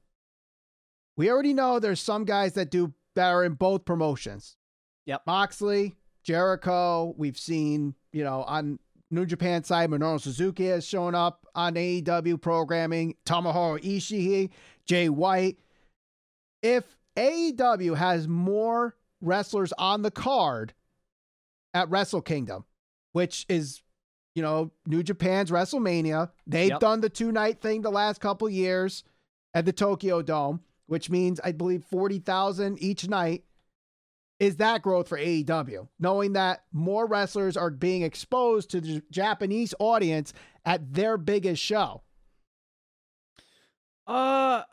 we 1.15 1.29
already 1.29 1.53
know 1.53 1.79
there's 1.79 2.01
some 2.01 2.25
guys 2.25 2.53
that 2.53 2.71
do 2.71 2.93
better 3.15 3.43
in 3.43 3.53
both 3.53 3.85
promotions. 3.85 4.57
Yep. 5.05 5.21
Moxley, 5.27 5.95
Jericho, 6.23 7.13
we've 7.15 7.37
seen, 7.37 7.93
you 8.11 8.23
know, 8.23 8.43
on 8.43 8.79
New 9.13 9.25
Japan 9.25 9.63
side, 9.63 9.89
Minoru 9.89 10.19
Suzuki 10.19 10.65
has 10.67 10.85
shown 10.85 11.15
up 11.15 11.45
on 11.55 11.75
AEW 11.75 12.41
programming, 12.41 13.15
Tomohiro 13.25 13.79
Ishii, 13.81 14.49
Jay 14.85 15.09
White. 15.09 15.57
If 16.61 16.97
AEW 17.15 17.95
has 17.95 18.27
more 18.27 18.95
wrestlers 19.21 19.71
on 19.77 20.01
the 20.01 20.11
card 20.11 20.73
at 21.73 21.89
Wrestle 21.89 22.21
Kingdom, 22.21 22.65
which 23.11 23.45
is, 23.49 23.81
you 24.35 24.41
know, 24.41 24.71
New 24.85 25.03
Japan's 25.03 25.51
WrestleMania, 25.51 26.31
they've 26.47 26.69
Yep. 26.71 26.79
done 26.79 27.01
the 27.01 27.09
two 27.09 27.31
night 27.31 27.61
thing 27.61 27.81
the 27.81 27.91
last 27.91 28.19
couple 28.19 28.49
years 28.49 29.03
at 29.53 29.65
the 29.65 29.73
Tokyo 29.73 30.21
Dome, 30.21 30.61
which 30.87 31.09
means 31.09 31.39
I 31.43 31.51
believe 31.51 31.83
40,000 31.85 32.81
each 32.81 33.07
night. 33.07 33.43
Is 34.39 34.57
that 34.57 34.81
growth 34.81 35.07
for 35.07 35.17
AEW? 35.17 35.87
Knowing 35.99 36.33
that 36.33 36.63
more 36.71 37.05
wrestlers 37.07 37.55
are 37.55 37.69
being 37.69 38.01
exposed 38.01 38.69
to 38.71 38.81
the 38.81 39.01
Japanese 39.11 39.73
audience 39.79 40.33
at 40.65 40.93
their 40.93 41.17
biggest 41.17 41.61
show. 41.61 42.01
Uh, 44.05 44.63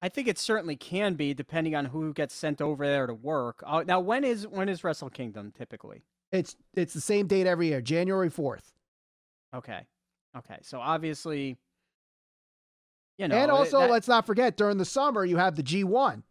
I 0.00 0.08
think 0.08 0.28
it 0.28 0.38
certainly 0.38 0.76
can 0.76 1.14
be, 1.14 1.34
depending 1.34 1.74
on 1.74 1.86
who 1.86 2.12
gets 2.14 2.34
sent 2.34 2.60
over 2.62 2.86
there 2.86 3.06
to 3.06 3.14
work. 3.14 3.62
Uh, 3.66 3.84
now, 3.86 4.00
when 4.00 4.24
is 4.24 4.46
when 4.46 4.68
is 4.68 4.82
Wrestle 4.84 5.10
Kingdom 5.10 5.52
typically? 5.56 6.04
It's 6.32 6.56
it's 6.74 6.94
the 6.94 7.00
same 7.00 7.26
date 7.26 7.46
every 7.46 7.68
year, 7.68 7.80
January 7.80 8.30
4th. 8.30 8.72
Okay, 9.54 9.80
okay. 10.36 10.58
So 10.62 10.80
obviously, 10.80 11.56
you 13.18 13.28
know, 13.28 13.36
and 13.36 13.50
also, 13.50 13.80
that- 13.80 13.90
let's 13.90 14.08
not 14.08 14.26
forget 14.26 14.56
during 14.56 14.78
the 14.78 14.84
summer 14.84 15.24
you 15.24 15.36
have 15.36 15.56
the 15.56 15.62
G1. 15.62 16.22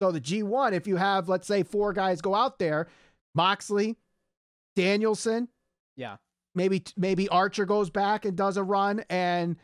So 0.00 0.10
the 0.10 0.20
G1, 0.20 0.72
if 0.72 0.86
you 0.86 0.96
have, 0.96 1.28
let's 1.28 1.46
say, 1.46 1.62
four 1.62 1.92
guys 1.92 2.20
go 2.20 2.34
out 2.34 2.58
there, 2.58 2.88
Moxley, 3.34 3.96
Danielson, 4.76 5.48
yeah, 5.96 6.16
maybe 6.54 6.82
maybe 6.96 7.28
Archer 7.28 7.64
goes 7.64 7.90
back 7.90 8.24
and 8.24 8.36
does 8.36 8.56
a 8.56 8.62
run, 8.62 9.04
and 9.08 9.56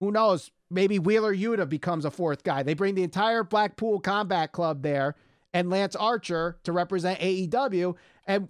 who 0.00 0.10
knows, 0.10 0.50
maybe 0.70 0.98
Wheeler 0.98 1.34
Yuta 1.34 1.68
becomes 1.68 2.04
a 2.04 2.10
fourth 2.10 2.44
guy. 2.44 2.62
They 2.62 2.74
bring 2.74 2.94
the 2.94 3.02
entire 3.02 3.42
Blackpool 3.42 4.00
Combat 4.00 4.52
Club 4.52 4.82
there 4.82 5.14
and 5.52 5.70
Lance 5.70 5.96
Archer 5.96 6.58
to 6.64 6.72
represent 6.72 7.20
AEW, 7.20 7.96
and 8.26 8.48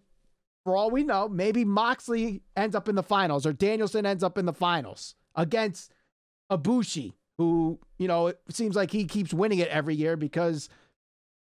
for 0.64 0.76
all 0.76 0.90
we 0.90 1.04
know, 1.04 1.28
maybe 1.28 1.64
Moxley 1.64 2.42
ends 2.56 2.74
up 2.74 2.88
in 2.88 2.94
the 2.94 3.02
finals 3.02 3.46
or 3.46 3.52
Danielson 3.52 4.06
ends 4.06 4.24
up 4.24 4.38
in 4.38 4.46
the 4.46 4.52
finals 4.52 5.14
against 5.34 5.92
Ibushi, 6.50 7.12
who, 7.38 7.78
you 7.98 8.08
know, 8.08 8.28
it 8.28 8.40
seems 8.50 8.74
like 8.74 8.90
he 8.90 9.04
keeps 9.04 9.34
winning 9.34 9.58
it 9.58 9.68
every 9.68 9.94
year 9.94 10.16
because 10.16 10.68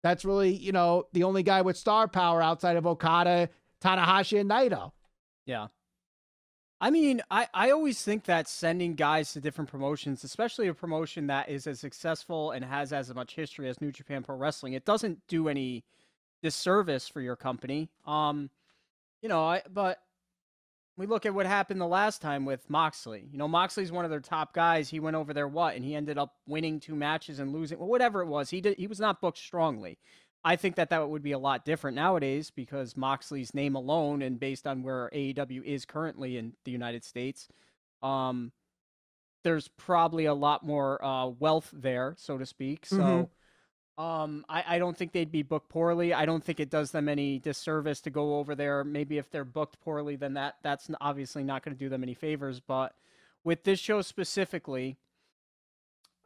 that's 0.03 0.25
really, 0.25 0.53
you 0.53 0.71
know, 0.71 1.07
the 1.13 1.23
only 1.23 1.41
guy 1.41 1.61
with 1.61 1.77
star 1.77 2.07
power 2.07 2.41
outside 2.41 2.75
of 2.77 2.85
Okada, 2.85 3.49
Tanahashi, 3.81 4.39
and 4.39 4.49
Naito. 4.49 4.91
yeah. 5.45 5.67
I 6.81 6.89
mean, 6.89 7.21
I, 7.31 7.47
I 7.53 7.71
always 7.71 8.01
think 8.03 8.25
that 8.25 8.49
sending 8.49 8.95
guys 8.95 9.31
to 9.33 9.39
different 9.39 9.71
promotions, 9.71 10.25
especially 10.25 10.67
a 10.67 10.73
promotion 10.73 11.27
that 11.27 11.47
is 11.47 11.65
as 11.65 11.79
successful 11.79 12.51
and 12.51 12.65
has 12.65 12.91
as 12.91 13.13
much 13.15 13.35
history 13.35 13.69
as 13.69 13.79
New 13.79 13.93
Japan 13.93 14.21
Pro 14.21 14.35
Wrestling, 14.35 14.73
it 14.73 14.83
doesn't 14.83 15.25
do 15.29 15.47
any 15.47 15.85
disservice 16.41 17.07
for 17.07 17.21
your 17.21 17.37
company. 17.37 17.89
Um, 18.05 18.49
you 19.21 19.29
know, 19.29 19.45
I, 19.45 19.61
but 19.71 19.99
we 20.95 21.05
look 21.07 21.25
at 21.25 21.33
what 21.33 21.45
happened 21.45 21.81
the 21.81 21.87
last 21.87 22.21
time 22.21 22.45
with 22.45 22.69
Moxley. 22.69 23.27
You 23.31 23.37
know, 23.37 23.47
Moxley's 23.47 23.91
one 23.91 24.05
of 24.05 24.11
their 24.11 24.19
top 24.19 24.53
guys. 24.53 24.89
He 24.89 24.99
went 24.99 25.15
over 25.15 25.33
there 25.33 25.47
what, 25.47 25.75
and 25.75 25.83
he 25.83 25.95
ended 25.95 26.17
up 26.17 26.35
winning 26.47 26.79
two 26.79 26.95
matches 26.95 27.39
and 27.39 27.51
losing, 27.51 27.79
well, 27.79 27.87
whatever 27.87 28.21
it 28.21 28.27
was. 28.27 28.49
He 28.49 28.61
did. 28.61 28.77
He 28.77 28.87
was 28.87 28.99
not 28.99 29.19
booked 29.19 29.39
strongly. 29.39 29.97
I 30.45 30.55
think 30.55 30.75
that 30.75 30.89
that 30.89 31.09
would 31.09 31.23
be 31.23 31.31
a 31.31 31.39
lot 31.39 31.65
different 31.65 31.95
nowadays 31.95 32.51
because 32.51 32.97
Moxley's 32.97 33.53
name 33.53 33.75
alone, 33.75 34.21
and 34.21 34.39
based 34.39 34.67
on 34.67 34.83
where 34.83 35.09
AEW 35.13 35.63
is 35.63 35.85
currently 35.85 36.37
in 36.37 36.53
the 36.65 36.71
United 36.71 37.03
States, 37.03 37.47
um, 38.01 38.51
there's 39.43 39.69
probably 39.69 40.25
a 40.25 40.33
lot 40.33 40.63
more 40.63 41.03
uh, 41.03 41.27
wealth 41.27 41.69
there, 41.73 42.15
so 42.17 42.37
to 42.37 42.45
speak. 42.45 42.85
So. 42.85 42.97
Mhm. 42.97 43.29
Um, 43.97 44.43
I, 44.49 44.63
I 44.67 44.79
don't 44.79 44.97
think 44.97 45.11
they'd 45.11 45.31
be 45.31 45.43
booked 45.43 45.69
poorly. 45.69 46.13
I 46.13 46.25
don't 46.25 46.43
think 46.43 46.59
it 46.59 46.69
does 46.71 46.91
them 46.91 47.07
any 47.07 47.37
disservice 47.37 48.01
to 48.01 48.09
go 48.09 48.37
over 48.37 48.55
there. 48.55 48.83
Maybe 48.83 49.17
if 49.19 49.29
they're 49.29 49.45
booked 49.45 49.79
poorly, 49.81 50.15
then 50.15 50.33
that 50.33 50.55
that's 50.63 50.89
obviously 50.99 51.43
not 51.43 51.63
going 51.63 51.75
to 51.75 51.79
do 51.79 51.89
them 51.89 52.01
any 52.03 52.15
favors. 52.15 52.59
But 52.59 52.95
with 53.43 53.63
this 53.63 53.79
show 53.79 54.01
specifically, 54.01 54.97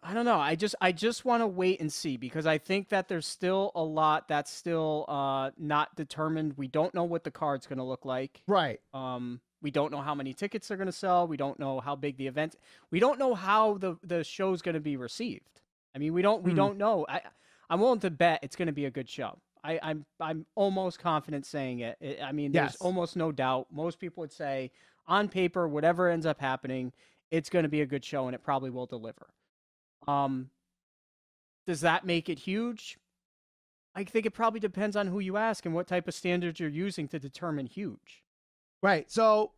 I 0.01 0.13
don't 0.13 0.23
know. 0.25 0.39
I 0.39 0.55
just 0.55 0.75
I 0.79 0.93
just 0.93 1.25
want 1.25 1.41
to 1.41 1.47
wait 1.47 1.81
and 1.81 1.91
see 1.91 2.15
because 2.15 2.45
I 2.45 2.57
think 2.57 2.89
that 2.89 3.09
there's 3.09 3.27
still 3.27 3.71
a 3.75 3.83
lot 3.83 4.29
that's 4.29 4.51
still 4.51 5.03
uh, 5.09 5.51
not 5.57 5.93
determined. 5.95 6.53
We 6.55 6.67
don't 6.67 6.93
know 6.93 7.03
what 7.03 7.25
the 7.25 7.31
card's 7.31 7.67
going 7.67 7.79
to 7.79 7.83
look 7.83 8.05
like. 8.05 8.43
Right. 8.47 8.79
Um, 8.93 9.41
we 9.61 9.71
don't 9.71 9.91
know 9.91 10.01
how 10.01 10.15
many 10.15 10.33
tickets 10.33 10.67
they're 10.69 10.77
going 10.77 10.85
to 10.85 10.91
sell. 10.93 11.27
We 11.27 11.35
don't 11.35 11.59
know 11.59 11.81
how 11.81 11.95
big 11.97 12.15
the 12.17 12.27
event. 12.27 12.55
We 12.91 12.99
don't 13.01 13.19
know 13.19 13.33
how 13.35 13.73
the 13.77 13.97
the 14.03 14.23
show's 14.23 14.61
going 14.61 14.75
to 14.75 14.79
be 14.79 14.95
received. 14.95 15.61
I 15.93 15.97
mean, 15.99 16.13
we 16.13 16.21
don't 16.21 16.43
we 16.43 16.51
Hmm. 16.51 16.57
don't 16.57 16.77
know. 16.77 17.05
I 17.09 17.21
I'm 17.69 17.79
willing 17.79 17.99
to 18.01 18.09
bet 18.09 18.39
it's 18.43 18.55
going 18.55 18.67
to 18.67 18.71
be 18.73 18.85
a 18.85 18.91
good 18.91 19.09
show. 19.09 19.37
I, 19.63 19.79
I'm 19.81 20.05
I'm 20.19 20.45
almost 20.55 20.99
confident 20.99 21.45
saying 21.45 21.79
it. 21.79 21.97
I- 22.01 22.25
I 22.27 22.31
mean, 22.31 22.51
there's 22.51 22.71
Yes. 22.73 22.77
almost 22.81 23.15
no 23.15 23.31
doubt. 23.31 23.67
Most 23.71 23.99
people 23.99 24.21
would 24.21 24.31
say 24.31 24.71
on 25.07 25.27
paper, 25.29 25.67
whatever 25.67 26.09
ends 26.09 26.25
up 26.25 26.39
happening, 26.39 26.93
it's 27.31 27.49
going 27.49 27.63
to 27.63 27.69
be 27.69 27.81
a 27.81 27.85
good 27.85 28.05
show 28.05 28.27
and 28.27 28.35
it 28.35 28.43
probably 28.43 28.69
will 28.69 28.85
deliver. 28.85 29.27
Um, 30.07 30.49
does 31.65 31.81
that 31.81 32.05
make 32.05 32.29
it 32.29 32.39
huge? 32.39 32.97
I 33.95 34.03
think 34.03 34.25
it 34.25 34.31
probably 34.31 34.59
depends 34.59 34.95
on 34.95 35.07
who 35.07 35.19
you 35.19 35.37
ask 35.37 35.65
and 35.65 35.73
what 35.73 35.87
type 35.87 36.07
of 36.07 36.13
standards 36.13 36.59
you're 36.59 36.69
using 36.69 37.07
to 37.09 37.19
determine 37.19 37.65
huge. 37.65 38.23
Right. 38.83 39.11
So 39.11 39.51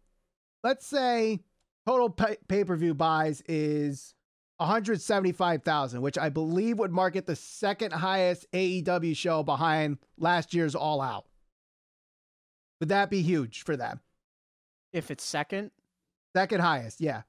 let's 0.64 0.88
say 0.88 1.42
total 1.86 2.10
pay 2.10 2.64
per 2.64 2.76
view 2.76 2.94
buys 2.94 3.44
is 3.48 4.16
175,000, 4.60 6.02
which 6.02 6.18
I 6.18 6.30
believe 6.30 6.80
would 6.80 6.92
mark 6.92 7.16
it 7.16 7.26
the 7.26 7.36
second 7.36 7.94
highest 7.94 8.46
AEW 8.54 9.16
show 9.16 9.42
behind 9.42 9.98
last 10.18 10.54
year's 10.54 10.76
All 10.76 11.02
Out. 11.02 11.26
Would 12.80 12.90
that 12.90 13.10
be 13.10 13.22
huge 13.22 13.64
for 13.64 13.76
them? 13.78 14.00
If 14.94 15.12
it's 15.12 15.24
second, 15.24 15.72
Second 16.36 16.62
highest, 16.62 17.02
yeah. 17.02 17.24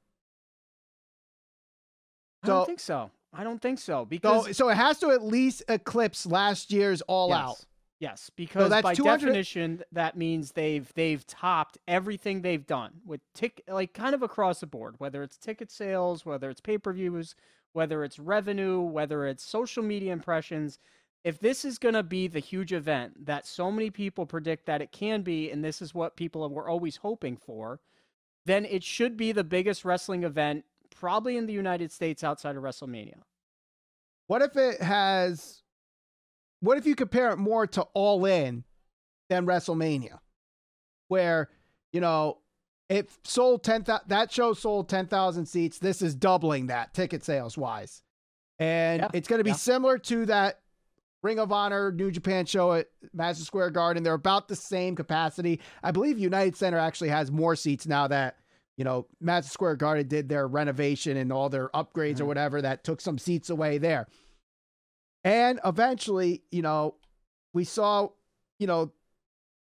I 2.42 2.46
So- 2.46 2.52
don't 2.52 2.66
think 2.66 2.80
so. 2.80 3.10
I 3.32 3.44
don't 3.44 3.62
think 3.62 3.78
so 3.78 4.02
So, 4.02 4.04
because 4.04 4.56
so 4.56 4.68
it 4.70 4.74
has 4.76 4.98
to 4.98 5.10
at 5.10 5.22
least 5.22 5.62
eclipse 5.68 6.26
last 6.26 6.72
year's 6.72 7.00
All 7.02 7.28
yes, 7.28 7.38
Out. 7.38 7.64
Yes, 8.00 8.30
because 8.34 8.70
that's 8.70 8.82
by 8.82 8.94
200 8.94 9.26
definition, 9.26 9.82
that 9.92 10.16
means 10.16 10.52
they've 10.52 10.90
they've 10.94 11.24
topped 11.26 11.76
everything 11.86 12.40
they've 12.40 12.66
done 12.66 12.92
with 13.04 13.20
tick 13.34 13.62
like 13.68 13.92
kind 13.92 14.14
of 14.14 14.22
across 14.22 14.60
the 14.60 14.66
board, 14.66 14.94
whether 14.98 15.22
it's 15.22 15.36
ticket 15.36 15.70
sales, 15.70 16.24
whether 16.24 16.48
it's 16.48 16.62
pay 16.62 16.78
per 16.78 16.94
views, 16.94 17.34
whether 17.74 18.02
it's 18.02 18.18
revenue, 18.18 18.80
whether 18.80 19.26
it's 19.26 19.44
social 19.44 19.82
media 19.82 20.14
impressions. 20.14 20.78
If 21.24 21.40
this 21.40 21.66
is 21.66 21.76
going 21.76 21.94
to 21.94 22.02
be 22.02 22.26
the 22.26 22.38
huge 22.38 22.72
event 22.72 23.26
that 23.26 23.46
so 23.46 23.70
many 23.70 23.90
people 23.90 24.24
predict 24.24 24.64
that 24.64 24.80
it 24.80 24.90
can 24.90 25.20
be, 25.20 25.50
and 25.50 25.62
this 25.62 25.82
is 25.82 25.94
what 25.94 26.16
people 26.16 26.48
were 26.48 26.70
always 26.70 26.96
hoping 26.96 27.36
for, 27.36 27.80
then 28.46 28.64
it 28.64 28.82
should 28.82 29.18
be 29.18 29.30
the 29.30 29.44
biggest 29.44 29.84
wrestling 29.84 30.24
event 30.24 30.64
probably 30.88 31.36
in 31.36 31.44
the 31.44 31.52
United 31.52 31.92
States 31.92 32.24
outside 32.24 32.56
of 32.56 32.62
WrestleMania. 32.62 33.18
What 34.28 34.40
if 34.40 34.56
it 34.56 34.80
has? 34.80 35.60
What 36.60 36.78
if 36.78 36.86
you 36.86 36.94
compare 36.94 37.30
it 37.30 37.36
more 37.38 37.66
to 37.68 37.82
All 37.94 38.24
In 38.26 38.64
than 39.28 39.46
WrestleMania, 39.46 40.18
where 41.08 41.48
you 41.92 42.00
know 42.00 42.38
it 42.88 43.08
sold 43.24 43.62
ten 43.64 43.84
thousand? 43.84 44.08
That 44.08 44.32
show 44.32 44.52
sold 44.52 44.88
ten 44.88 45.06
thousand 45.06 45.46
seats. 45.46 45.78
This 45.78 46.02
is 46.02 46.14
doubling 46.14 46.66
that 46.68 46.92
ticket 46.94 47.24
sales 47.24 47.56
wise, 47.56 48.02
and 48.58 49.00
Yeah, 49.02 49.08
it's 49.14 49.28
going 49.28 49.38
to 49.40 49.44
be 49.44 49.50
yeah. 49.50 49.56
similar 49.56 49.98
to 49.98 50.26
that 50.26 50.60
Ring 51.22 51.38
of 51.38 51.52
Honor 51.52 51.92
New 51.92 52.10
Japan 52.10 52.46
show 52.46 52.72
at 52.72 52.88
Madison 53.12 53.44
Square 53.44 53.70
Garden. 53.70 54.02
They're 54.02 54.14
about 54.14 54.48
the 54.48 54.56
same 54.56 54.96
capacity. 54.96 55.60
I 55.82 55.90
believe 55.90 56.18
United 56.18 56.56
Center 56.56 56.78
actually 56.78 57.10
has 57.10 57.30
more 57.30 57.56
seats 57.56 57.86
now 57.86 58.06
that 58.08 58.36
you 58.76 58.84
know 58.84 59.06
Madison 59.20 59.50
Square 59.52 59.76
Garden 59.76 60.08
did 60.08 60.28
their 60.28 60.46
renovation 60.46 61.16
and 61.16 61.32
all 61.32 61.48
their 61.48 61.68
upgrades 61.70 62.20
or 62.20 62.24
Mhm. 62.24 62.28
whatever 62.28 62.60
that 62.62 62.84
took 62.84 63.00
some 63.00 63.16
seats 63.18 63.48
away 63.48 63.78
there. 63.78 64.06
And 65.24 65.60
eventually, 65.64 66.42
you 66.50 66.62
know, 66.62 66.94
we 67.52 67.64
saw, 67.64 68.08
you 68.58 68.66
know, 68.66 68.92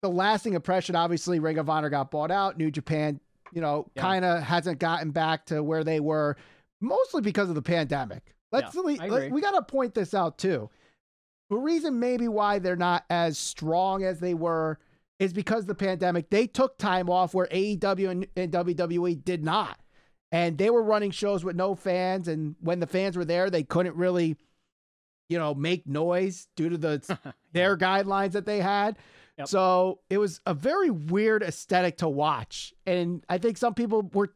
the 0.02 0.10
lasting 0.10 0.54
impression. 0.54 0.96
Obviously, 0.96 1.40
Ring 1.40 1.58
of 1.58 1.70
Honor 1.70 1.90
got 1.90 2.12
bought 2.12 2.32
out. 2.32 2.58
New 2.58 2.70
Japan, 2.72 3.20
you 3.54 3.62
know, 3.62 3.88
Yeah. 3.96 4.02
kind 4.02 4.26
of 4.26 4.44
hasn't 4.44 4.80
gotten 4.80 5.12
back 5.12 5.46
to 5.48 5.64
where 5.64 5.84
they 5.84 6.00
were, 6.00 6.36
mostly 6.82 7.22
because 7.22 7.50
of 7.50 7.56
the 7.56 7.62
pandemic. 7.62 8.36
Let's 8.52 8.76
Yeah, 8.76 8.82
le- 8.82 9.08
let- 9.08 9.32
we 9.32 9.42
got 9.42 9.52
to 9.52 9.62
point 9.64 9.94
this 9.94 10.14
out 10.14 10.38
too. 10.38 10.70
The 11.50 11.58
reason 11.58 12.00
maybe 12.00 12.28
why 12.28 12.60
they're 12.60 12.76
not 12.76 13.06
as 13.10 13.38
strong 13.38 14.04
as 14.04 14.20
they 14.20 14.34
were 14.34 14.80
is 15.20 15.32
because 15.32 15.66
the 15.66 15.76
pandemic. 15.76 16.30
They 16.30 16.48
took 16.48 16.78
time 16.78 17.10
off 17.10 17.34
where 17.34 17.48
AEW 17.52 18.10
and, 18.10 18.28
and 18.36 18.52
WWE 18.52 19.16
did 19.24 19.44
not. 19.44 19.80
And 20.32 20.58
they 20.58 20.70
were 20.70 20.84
running 20.84 21.12
shows 21.12 21.46
with 21.46 21.56
no 21.56 21.76
fans. 21.76 22.28
And 22.28 22.56
when 22.60 22.80
the 22.82 22.88
fans 22.88 23.16
were 23.16 23.24
there, 23.26 23.50
they 23.50 23.64
couldn't 23.64 23.96
really 23.96 24.36
you 25.30 25.38
know, 25.38 25.54
make 25.54 25.88
noise 25.88 26.48
due 26.56 26.70
to 26.70 26.78
the 26.78 27.18
their 27.54 27.78
guidelines 27.78 28.32
that 28.34 28.46
they 28.46 28.60
had. 28.60 28.98
Yep. 29.38 29.48
So 29.48 30.00
it 30.10 30.18
was 30.18 30.40
a 30.46 30.54
very 30.54 30.90
weird 30.90 31.44
aesthetic 31.44 31.98
to 31.98 32.08
watch, 32.08 32.74
and 32.86 33.24
I 33.28 33.38
think 33.38 33.58
some 33.58 33.74
people 33.74 34.10
were 34.14 34.34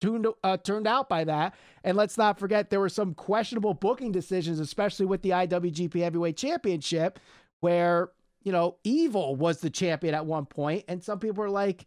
tuned 0.00 0.26
uh, 0.42 0.56
turned 0.56 0.86
out 0.86 1.08
by 1.08 1.24
that. 1.24 1.54
And 1.84 1.96
let's 1.96 2.18
not 2.18 2.38
forget 2.38 2.68
there 2.70 2.80
were 2.80 2.88
some 2.88 3.14
questionable 3.14 3.74
booking 3.74 4.10
decisions, 4.10 4.58
especially 4.58 5.06
with 5.06 5.22
the 5.22 5.30
IWGP 5.30 5.94
Heavyweight 6.00 6.36
Championship, 6.36 7.20
where 7.60 8.10
you 8.42 8.50
know 8.50 8.76
Evil 8.82 9.36
was 9.36 9.60
the 9.60 9.70
champion 9.70 10.14
at 10.14 10.26
one 10.26 10.46
point, 10.46 10.84
and 10.88 11.02
some 11.02 11.20
people 11.20 11.44
were 11.44 11.50
like, 11.50 11.86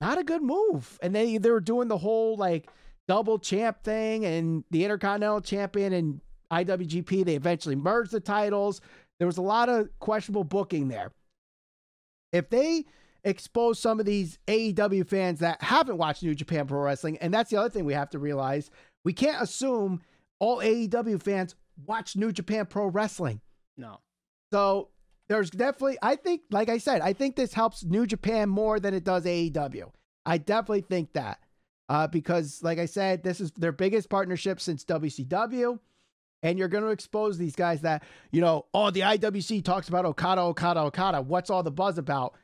not 0.00 0.18
a 0.18 0.24
good 0.24 0.42
move, 0.42 0.98
and 1.02 1.14
they 1.14 1.38
they 1.38 1.50
were 1.50 1.60
doing 1.60 1.88
the 1.88 1.98
whole 1.98 2.36
like 2.36 2.68
double 3.08 3.38
champ 3.38 3.82
thing 3.82 4.24
and 4.24 4.64
the 4.70 4.84
Intercontinental 4.84 5.40
Champion 5.40 5.92
and 5.92 6.20
IWGP. 6.50 7.24
They 7.24 7.36
eventually 7.36 7.76
merged 7.76 8.12
the 8.12 8.20
titles. 8.20 8.80
There 9.18 9.26
was 9.26 9.38
a 9.38 9.42
lot 9.42 9.68
of 9.68 9.88
questionable 9.98 10.44
booking 10.44 10.88
there. 10.88 11.12
If 12.32 12.50
they 12.50 12.84
expose 13.22 13.78
some 13.78 14.00
of 14.00 14.06
these 14.06 14.38
AEW 14.48 15.06
fans 15.08 15.40
that 15.40 15.62
haven't 15.62 15.98
watched 15.98 16.22
New 16.22 16.34
Japan 16.34 16.66
Pro 16.66 16.80
Wrestling, 16.80 17.16
and 17.18 17.32
that's 17.32 17.50
the 17.50 17.56
other 17.56 17.70
thing 17.70 17.84
we 17.84 17.94
have 17.94 18.10
to 18.10 18.18
realize, 18.18 18.70
we 19.04 19.12
can't 19.12 19.40
assume 19.40 20.02
all 20.38 20.58
AEW 20.58 21.22
fans 21.22 21.54
watch 21.86 22.16
New 22.16 22.32
Japan 22.32 22.66
Pro 22.66 22.86
Wrestling. 22.86 23.40
No. 23.76 24.00
So 24.52 24.88
there's 25.28 25.50
definitely, 25.50 25.98
I 26.02 26.16
think, 26.16 26.42
like 26.50 26.68
I 26.68 26.78
said, 26.78 27.00
I 27.00 27.12
think 27.12 27.36
this 27.36 27.54
helps 27.54 27.84
New 27.84 28.06
Japan 28.06 28.48
more 28.48 28.78
than 28.78 28.94
it 28.94 29.04
does 29.04 29.24
AEW. 29.24 29.90
I 30.26 30.38
definitely 30.38 30.82
think 30.82 31.12
that. 31.14 31.38
Uh, 31.88 32.06
because, 32.06 32.62
like 32.62 32.78
I 32.78 32.86
said, 32.86 33.22
this 33.22 33.40
is 33.40 33.50
their 33.52 33.72
biggest 33.72 34.08
partnership 34.08 34.58
since 34.58 34.84
WCW 34.86 35.78
and 36.44 36.58
you're 36.58 36.68
going 36.68 36.84
to 36.84 36.90
expose 36.90 37.38
these 37.38 37.56
guys 37.56 37.80
that, 37.80 38.04
you 38.30 38.40
know, 38.40 38.66
oh, 38.74 38.90
the 38.90 39.00
IWC 39.00 39.64
talks 39.64 39.88
about 39.88 40.04
Okada, 40.04 40.42
Okada, 40.42 40.80
Okada. 40.80 41.22
What's 41.22 41.48
all 41.48 41.62
the 41.62 41.72
buzz 41.72 41.96
about? 41.96 42.34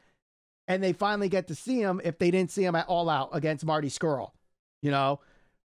And 0.67 0.83
they 0.83 0.95
finally 0.95 1.29
get 1.29 1.49
to 1.49 1.55
see 1.55 1.81
him 1.81 2.01
if 2.03 2.19
they 2.19 2.31
didn't 2.31 2.51
see 2.51 2.65
him 2.65 2.75
at 2.75 2.89
All 2.89 3.11
Out 3.11 3.29
against 3.33 3.65
Marty 3.65 3.89
Scurll. 3.89 4.31
You 4.81 4.91
know, 4.91 5.21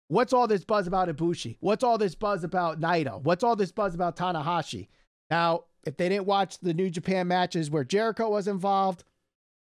what's 0.07 0.33
all 0.33 0.47
this 0.47 0.65
buzz 0.65 0.87
about 0.87 1.09
Ibushi? 1.09 1.57
What's 1.59 1.83
all 1.83 1.99
this 1.99 2.15
buzz 2.15 2.43
about 2.43 2.81
Naito? 2.81 3.21
What's 3.21 3.43
all 3.43 3.55
this 3.55 3.71
buzz 3.71 3.93
about 3.93 4.17
Tanahashi? 4.17 4.87
Now, 5.29 5.65
if 5.85 5.95
they 5.97 6.09
didn't 6.09 6.25
watch 6.25 6.57
the 6.59 6.73
New 6.73 6.89
Japan 6.89 7.27
matches 7.27 7.69
where 7.69 7.83
Jericho 7.83 8.29
was 8.29 8.47
involved, 8.47 9.03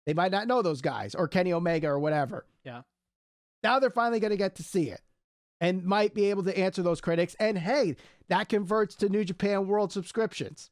they 0.05 0.13
might 0.13 0.33
not 0.33 0.47
know 0.47 0.61
those 0.61 0.83
guys 0.83 1.15
or 1.15 1.29
Kenny 1.29 1.53
Omega 1.55 1.89
or 1.89 1.99
whatever. 1.99 2.45
Yeah. 2.65 2.83
Now 3.63 3.79
they're 3.79 3.89
finally 3.89 4.21
going 4.21 4.33
to 4.33 4.37
get 4.37 4.57
to 4.57 4.63
see 4.63 4.91
it 4.91 5.01
and 5.61 5.85
might 5.85 6.15
be 6.15 6.31
able 6.31 6.43
to 6.45 6.59
answer 6.59 6.83
those 6.83 7.01
critics. 7.01 7.37
And 7.39 7.59
hey, 7.59 7.97
that 8.29 8.49
converts 8.49 8.95
to 8.97 9.09
New 9.09 9.25
Japan 9.25 9.67
World 9.67 9.93
subscriptions. 9.93 10.71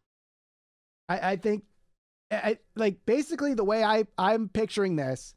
I, 1.08 1.32
I 1.32 1.36
think, 1.36 1.64
I, 2.30 2.58
like 2.76 3.04
basically 3.06 3.54
the 3.54 3.64
way 3.64 3.82
I 3.84 4.04
I'm 4.16 4.48
picturing 4.48 4.96
this, 4.96 5.34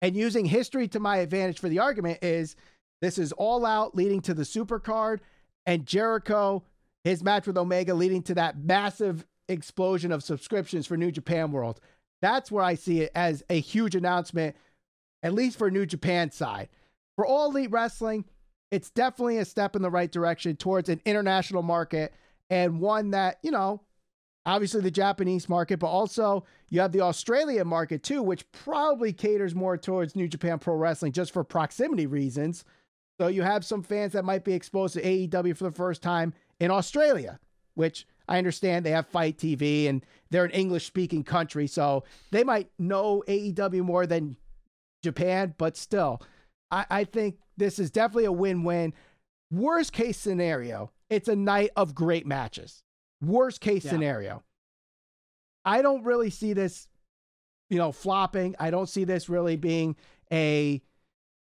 and 0.00 0.16
using 0.16 0.44
history 0.44 0.88
to 0.88 1.00
my 1.00 1.18
advantage 1.18 1.60
for 1.60 1.68
the 1.68 1.78
argument 1.78 2.18
is 2.22 2.56
this 3.00 3.18
is 3.18 3.32
all 3.32 3.64
out 3.64 3.94
leading 3.94 4.20
to 4.22 4.34
the 4.34 4.44
super 4.44 4.78
card, 4.80 5.20
and 5.66 5.86
Jericho 5.86 6.64
his 7.04 7.22
match 7.22 7.46
with 7.46 7.58
Omega 7.58 7.94
leading 7.94 8.22
to 8.22 8.34
that 8.34 8.58
massive 8.58 9.26
explosion 9.48 10.12
of 10.12 10.22
subscriptions 10.22 10.86
for 10.86 10.96
New 10.96 11.10
Japan 11.10 11.50
World. 11.52 11.80
That's 12.20 12.50
where 12.50 12.64
I 12.64 12.76
see 12.76 13.00
it 13.00 13.10
as 13.14 13.42
a 13.50 13.58
huge 13.58 13.96
announcement, 13.96 14.56
at 15.22 15.34
least 15.34 15.58
for 15.58 15.70
New 15.70 15.86
Japan 15.86 16.30
side. 16.30 16.68
For 17.16 17.26
all 17.26 17.50
elite 17.50 17.70
wrestling, 17.70 18.24
it's 18.72 18.90
definitely 18.90 19.36
a 19.36 19.44
step 19.44 19.76
in 19.76 19.82
the 19.82 19.90
right 19.90 20.10
direction 20.10 20.56
towards 20.56 20.88
an 20.88 21.00
international 21.04 21.62
market 21.62 22.14
and 22.48 22.80
one 22.80 23.10
that, 23.10 23.38
you 23.42 23.50
know, 23.50 23.82
obviously 24.46 24.80
the 24.80 24.90
Japanese 24.90 25.46
market, 25.46 25.78
but 25.78 25.88
also 25.88 26.44
you 26.70 26.80
have 26.80 26.90
the 26.90 27.02
Australian 27.02 27.68
market 27.68 28.02
too, 28.02 28.22
which 28.22 28.50
probably 28.50 29.12
caters 29.12 29.54
more 29.54 29.76
towards 29.76 30.16
New 30.16 30.26
Japan 30.26 30.58
Pro 30.58 30.74
Wrestling 30.74 31.12
just 31.12 31.32
for 31.32 31.44
proximity 31.44 32.06
reasons. 32.06 32.64
So 33.20 33.26
you 33.26 33.42
have 33.42 33.62
some 33.62 33.82
fans 33.82 34.14
that 34.14 34.24
might 34.24 34.42
be 34.42 34.54
exposed 34.54 34.94
to 34.94 35.02
AEW 35.02 35.54
for 35.54 35.64
the 35.64 35.70
first 35.70 36.02
time 36.02 36.32
in 36.58 36.70
Australia, 36.70 37.38
which 37.74 38.06
I 38.26 38.38
understand 38.38 38.86
they 38.86 38.90
have 38.92 39.06
FITE 39.06 39.36
TV 39.36 39.86
and 39.86 40.04
they're 40.30 40.46
an 40.46 40.50
English 40.50 40.86
speaking 40.86 41.24
country. 41.24 41.66
So 41.66 42.04
they 42.30 42.42
might 42.42 42.70
know 42.78 43.22
AEW 43.28 43.82
more 43.82 44.06
than 44.06 44.38
Japan, 45.02 45.54
but 45.58 45.76
still, 45.76 46.22
I, 46.72 46.86
I 46.90 47.04
think 47.04 47.36
this 47.56 47.78
is 47.78 47.90
definitely 47.90 48.24
a 48.24 48.32
win 48.32 48.64
win. 48.64 48.94
Worst 49.50 49.92
case 49.92 50.16
scenario, 50.16 50.90
it's 51.10 51.28
a 51.28 51.36
night 51.36 51.70
of 51.76 51.94
great 51.94 52.26
matches. 52.26 52.82
Worst 53.20 53.60
case 53.60 53.84
yeah. 53.84 53.90
scenario. 53.90 54.42
I 55.64 55.82
don't 55.82 56.02
really 56.02 56.30
see 56.30 56.54
this, 56.54 56.88
you 57.70 57.78
know, 57.78 57.92
flopping. 57.92 58.56
I 58.58 58.70
don't 58.70 58.88
see 58.88 59.04
this 59.04 59.28
really 59.28 59.56
being 59.56 59.94
a 60.32 60.82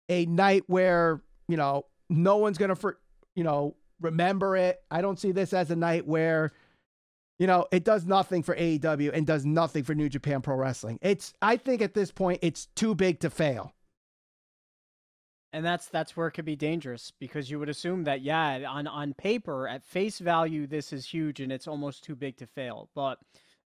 a 0.09 0.25
night 0.27 0.63
where, 0.67 1.23
you 1.47 1.57
know, 1.57 1.85
no 2.09 2.37
one's 2.37 2.59
going 2.59 2.69
to 2.69 2.75
for, 2.75 2.99
you 3.33 3.43
know, 3.43 3.75
remember 4.01 4.55
it. 4.55 4.83
I 4.91 5.01
don't 5.01 5.19
see 5.19 5.31
this 5.31 5.53
as 5.53 5.71
a 5.71 5.75
night 5.75 6.05
where 6.05 6.51
you 7.37 7.47
know, 7.47 7.65
it 7.69 7.83
does 7.83 8.05
nothing 8.05 8.43
for 8.43 8.55
AEW 8.55 9.11
and 9.13 9.27
does 9.27 9.45
nothing 9.45 9.83
for 9.83 9.93
New 9.93 10.07
Japan 10.07 10.41
Pro 10.41 10.55
Wrestling. 10.55 10.99
It's 11.01 11.33
I 11.41 11.57
think 11.57 11.81
at 11.81 11.93
this 11.93 12.11
point 12.11 12.39
it's 12.41 12.67
too 12.67 12.95
big 12.95 13.19
to 13.21 13.29
fail 13.29 13.73
and 15.55 15.65
that's 15.65 15.87
that's 15.87 16.17
where 16.17 16.27
it 16.27 16.31
could 16.31 16.43
be 16.43 16.57
dangerous 16.57 17.13
because 17.17 17.49
you 17.49 17.57
would 17.59 17.69
assume 17.69 18.03
that 18.03 18.21
yeah 18.21 18.65
on 18.69 18.87
on 18.87 19.13
paper 19.13 19.69
at 19.69 19.85
face 19.85 20.19
value 20.19 20.67
this 20.67 20.91
is 20.91 21.05
huge 21.07 21.39
and 21.39 21.49
it's 21.49 21.67
almost 21.67 22.03
too 22.03 22.15
big 22.15 22.35
to 22.35 22.45
fail. 22.45 22.89
But 22.93 23.19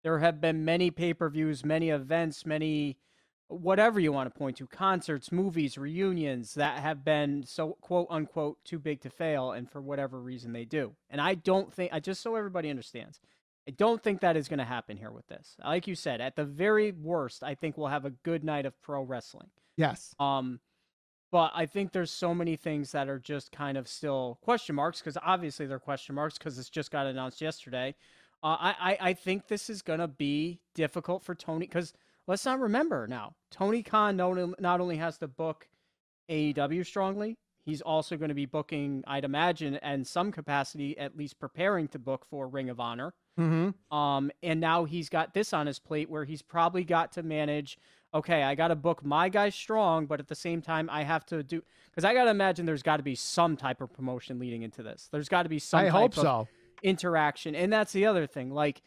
there 0.03 0.19
have 0.19 0.41
been 0.41 0.65
many 0.65 0.91
pay-per-views 0.91 1.65
many 1.65 1.91
events 1.91 2.45
many 2.45 2.99
whatever 3.47 4.01
you 4.01 4.11
want 4.11 4.33
to 4.33 4.37
point 4.37 4.57
to 4.57 4.67
concerts 4.67 5.31
movies 5.31 5.79
reunions 5.79 6.55
that 6.55 6.81
have 6.81 7.05
been 7.05 7.45
so 7.47 7.77
quote 7.81 8.09
unquote 8.11 8.59
too 8.65 8.81
big 8.81 9.01
to 9.03 9.09
fail 9.09 9.53
and 9.53 9.71
for 9.71 9.81
whatever 9.81 10.21
reason 10.21 10.53
they 10.53 10.65
do. 10.65 10.93
And 11.09 11.21
i 11.21 11.35
don't 11.35 11.73
think 11.73 11.93
i 11.93 12.01
just 12.01 12.21
so 12.21 12.35
everybody 12.35 12.69
understands 12.69 13.21
i 13.69 13.71
don't 13.71 14.03
think 14.03 14.23
that 14.23 14.37
is 14.37 14.49
going 14.49 14.59
to 14.59 14.65
happen 14.65 14.97
here 14.97 15.13
with 15.13 15.29
this. 15.29 15.55
Like 15.65 15.87
you 15.87 15.95
said 15.95 16.21
at 16.21 16.35
the 16.35 16.45
very 16.45 16.91
worst 16.91 17.45
i 17.45 17.55
think 17.55 17.79
we'll 17.79 17.87
have 17.87 18.05
a 18.05 18.11
good 18.11 18.43
night 18.43 18.67
of 18.67 18.83
pro 18.83 19.03
wrestling. 19.03 19.51
Yes. 19.77 20.13
Um 20.19 20.59
but 21.31 21.53
I 21.55 21.67
think 21.67 21.93
there's 21.93 22.11
so 22.11 22.35
many 22.35 22.57
things 22.57 22.93
that 22.93 23.09
are 23.09 23.19
just 23.19 23.53
kind 23.53 23.77
of 23.77 23.89
still 23.89 24.39
question 24.43 24.75
marks 24.75 25.01
because 25.01 25.19
obviously 25.23 25.67
they're 25.67 25.79
question 25.79 26.15
marks 26.15 26.39
because 26.39 26.59
it's 26.59 26.71
just 26.71 26.91
got 26.91 27.07
announced 27.07 27.41
yesterday. 27.41 27.95
Uh, 28.43 28.57
I, 28.61 28.75
I, 28.81 28.99
I 29.01 29.13
think 29.15 29.49
this 29.49 29.69
is 29.69 29.83
going 29.83 29.99
to 29.99 30.09
be 30.09 30.61
difficult 30.75 31.23
for 31.23 31.35
Tony 31.35 31.67
because 31.67 31.93
let's 32.27 32.45
not 32.45 32.61
remember 32.61 33.07
now 33.07 33.35
Tony 33.51 33.83
Khan 33.83 34.17
not, 34.17 34.61
not 34.61 34.81
only 34.81 34.97
has 34.97 35.19
to 35.19 35.29
book 35.29 35.69
AEW 36.31 36.87
strongly, 36.87 37.39
he's 37.65 37.81
also 37.81 38.17
going 38.17 38.29
to 38.29 38.35
be 38.35 38.47
booking, 38.47 39.03
I'd 39.07 39.25
imagine, 39.25 39.77
and 39.77 40.07
some 40.07 40.33
capacity, 40.33 40.97
at 40.99 41.17
least 41.17 41.39
preparing 41.39 41.89
to 41.89 41.99
book 41.99 42.25
for 42.31 42.49
Ring 42.49 42.71
of 42.71 42.81
Honor. 42.81 43.13
Mm-hmm. 43.39 43.97
Um, 43.97 44.31
and 44.43 44.61
now 44.61 44.85
he's 44.85 45.09
got 45.09 45.35
this 45.35 45.53
on 45.53 45.67
his 45.67 45.79
plate 45.79 46.09
where 46.09 46.25
he's 46.25 46.43
probably 46.43 46.85
got 46.85 47.13
to 47.13 47.23
manage 47.23 47.79
okay, 48.15 48.43
I 48.43 48.55
got 48.55 48.69
to 48.69 48.77
book 48.77 49.05
my 49.05 49.29
guy 49.29 49.51
strong, 49.51 50.07
but 50.07 50.21
at 50.21 50.29
the 50.29 50.35
same 50.35 50.63
time, 50.63 50.89
I 50.91 51.03
have 51.03 51.25
to 51.27 51.43
do 51.43 51.63
because 51.91 52.05
I 52.05 52.15
got 52.15 52.25
to 52.25 52.31
imagine 52.31 52.67
there's 52.67 52.83
got 52.83 52.99
to 52.99 53.03
be 53.03 53.15
some 53.15 53.57
type 53.57 53.81
of 53.81 53.93
promotion 53.93 54.39
leading 54.39 54.63
into 54.63 54.83
this. 54.83 55.09
There's 55.11 55.29
got 55.29 55.45
to 55.45 55.49
be 55.49 55.59
some. 55.59 55.81
I 55.81 55.89
hope 55.89 56.15
so. 56.15 56.49
Interaction, 56.83 57.55
and 57.55 57.73
that's 57.73 57.93
the 57.93 58.07
other 58.07 58.27
thing. 58.27 58.51
Like, 58.51 58.83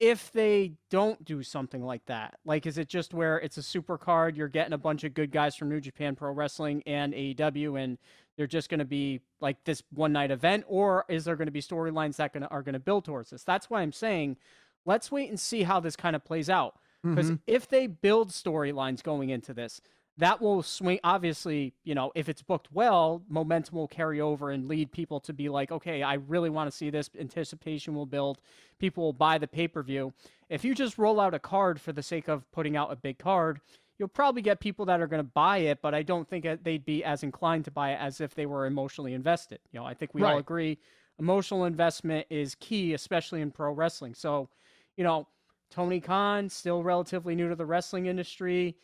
if 0.00 0.32
they 0.32 0.72
don't 0.88 1.22
do 1.24 1.42
something 1.42 1.84
like 1.84 2.04
that, 2.06 2.38
like, 2.44 2.66
is 2.66 2.78
it 2.78 2.88
just 2.88 3.14
where 3.14 3.38
it's 3.38 3.58
a 3.58 3.62
super 3.62 3.98
card? 3.98 4.36
You're 4.36 4.48
getting 4.48 4.72
a 4.72 4.78
bunch 4.78 5.04
of 5.04 5.14
good 5.14 5.30
guys 5.30 5.54
from 5.54 5.68
New 5.68 5.80
Japan 5.80 6.16
Pro 6.16 6.32
Wrestling 6.32 6.82
and 6.86 7.12
AEW, 7.12 7.82
and 7.82 7.98
they're 8.36 8.46
just 8.46 8.70
going 8.70 8.78
to 8.78 8.84
be 8.86 9.20
like 9.40 9.62
this 9.64 9.82
one 9.92 10.12
night 10.12 10.30
event, 10.30 10.64
or 10.66 11.04
is 11.08 11.24
there 11.24 11.36
going 11.36 11.46
to 11.46 11.52
be 11.52 11.60
storylines 11.60 12.16
that 12.16 12.32
gonna, 12.32 12.48
are 12.50 12.62
going 12.62 12.72
to 12.72 12.80
build 12.80 13.04
towards 13.04 13.30
this? 13.30 13.44
That's 13.44 13.68
why 13.68 13.82
I'm 13.82 13.92
saying, 13.92 14.38
let's 14.86 15.12
wait 15.12 15.28
and 15.28 15.38
see 15.38 15.62
how 15.62 15.80
this 15.80 15.96
kind 15.96 16.16
of 16.16 16.24
plays 16.24 16.48
out 16.48 16.78
because 17.02 17.26
mm-hmm. 17.26 17.42
if 17.46 17.68
they 17.68 17.86
build 17.86 18.30
storylines 18.30 19.02
going 19.02 19.30
into 19.30 19.54
this, 19.54 19.80
that 20.18 20.40
will 20.40 20.62
swing. 20.62 21.00
Obviously, 21.02 21.72
you 21.84 21.94
know, 21.94 22.12
if 22.14 22.28
it's 22.28 22.42
booked 22.42 22.68
well, 22.72 23.22
momentum 23.28 23.76
will 23.76 23.88
carry 23.88 24.20
over 24.20 24.50
and 24.50 24.68
lead 24.68 24.92
people 24.92 25.20
to 25.20 25.32
be 25.32 25.48
like, 25.48 25.72
okay, 25.72 26.02
I 26.02 26.14
really 26.14 26.50
want 26.50 26.70
to 26.70 26.76
see 26.76 26.90
this. 26.90 27.08
Anticipation 27.18 27.94
will 27.94 28.06
build. 28.06 28.38
People 28.78 29.04
will 29.04 29.12
buy 29.12 29.38
the 29.38 29.46
pay 29.46 29.66
per 29.66 29.82
view. 29.82 30.12
If 30.48 30.64
you 30.64 30.74
just 30.74 30.98
roll 30.98 31.20
out 31.20 31.32
a 31.32 31.38
card 31.38 31.80
for 31.80 31.92
the 31.92 32.02
sake 32.02 32.28
of 32.28 32.50
putting 32.52 32.76
out 32.76 32.92
a 32.92 32.96
big 32.96 33.18
card, 33.18 33.60
you'll 33.98 34.08
probably 34.08 34.42
get 34.42 34.60
people 34.60 34.84
that 34.86 35.00
are 35.00 35.06
going 35.06 35.22
to 35.22 35.30
buy 35.34 35.58
it, 35.58 35.80
but 35.80 35.94
I 35.94 36.02
don't 36.02 36.28
think 36.28 36.46
they'd 36.62 36.84
be 36.84 37.04
as 37.04 37.22
inclined 37.22 37.64
to 37.66 37.70
buy 37.70 37.92
it 37.92 37.98
as 38.00 38.20
if 38.20 38.34
they 38.34 38.46
were 38.46 38.66
emotionally 38.66 39.14
invested. 39.14 39.60
You 39.72 39.80
know, 39.80 39.86
I 39.86 39.94
think 39.94 40.12
we 40.14 40.22
right. 40.22 40.32
all 40.32 40.38
agree 40.38 40.78
emotional 41.20 41.66
investment 41.66 42.26
is 42.30 42.56
key, 42.56 42.94
especially 42.94 43.42
in 43.42 43.52
pro 43.52 43.72
wrestling. 43.72 44.14
So, 44.14 44.48
you 44.96 45.04
know, 45.04 45.28
Tony 45.70 46.00
Khan, 46.00 46.48
still 46.48 46.82
relatively 46.82 47.34
new 47.34 47.48
to 47.48 47.54
the 47.54 47.66
wrestling 47.66 48.06
industry. 48.06 48.76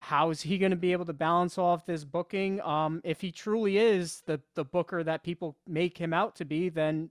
How 0.00 0.30
is 0.30 0.42
he 0.42 0.58
going 0.58 0.70
to 0.70 0.76
be 0.76 0.92
able 0.92 1.06
to 1.06 1.12
balance 1.12 1.58
off 1.58 1.86
this 1.86 2.04
booking? 2.04 2.60
Um, 2.60 3.00
if 3.04 3.20
he 3.20 3.32
truly 3.32 3.78
is 3.78 4.22
the 4.26 4.40
the 4.54 4.64
booker 4.64 5.02
that 5.02 5.22
people 5.22 5.56
make 5.66 5.98
him 5.98 6.12
out 6.12 6.36
to 6.36 6.44
be, 6.44 6.68
then 6.68 7.08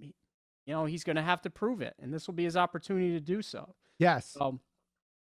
you 0.66 0.74
know, 0.74 0.86
he's 0.86 1.04
going 1.04 1.16
to 1.16 1.22
have 1.22 1.42
to 1.44 1.50
prove 1.50 1.82
it, 1.82 1.96
and 2.02 2.14
this 2.14 2.28
will 2.28 2.34
be 2.34 2.44
his 2.44 2.58
opportunity 2.58 3.12
to 3.12 3.20
do 3.20 3.42
so. 3.42 3.76
Yes. 4.00 4.28
So, 4.32 4.60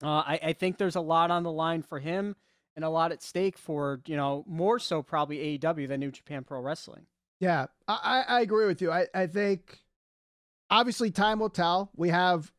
uh, 0.03 0.07
I, 0.07 0.40
I 0.42 0.53
think 0.53 0.79
there's 0.79 0.96
a 0.96 1.00
lot 1.00 1.31
on 1.31 1.42
the 1.42 1.53
line 1.53 1.83
for 1.83 1.98
him 1.98 2.37
and 2.76 2.85
a 2.85 2.88
lot 2.88 3.12
at 3.12 3.22
stake 3.22 3.59
for 3.59 4.00
you 4.07 4.16
know 4.16 4.44
more 4.46 4.79
so 4.79 5.03
probably 5.03 5.59
AEW 5.59 5.88
than 5.88 6.00
New 6.00 6.11
Japan 6.11 6.44
Pro 6.44 6.61
Wrestling. 6.61 7.07
Yeah, 7.40 7.66
I, 7.88 8.24
I 8.29 8.40
agree 8.42 8.66
with 8.66 8.83
you. 8.83 8.92
I, 8.92 9.07
I 9.14 9.26
think 9.26 9.79
obviously 10.68 11.11
time 11.11 11.38
will 11.38 11.50
tell. 11.50 11.90
We 11.96 12.11
have 12.11 12.53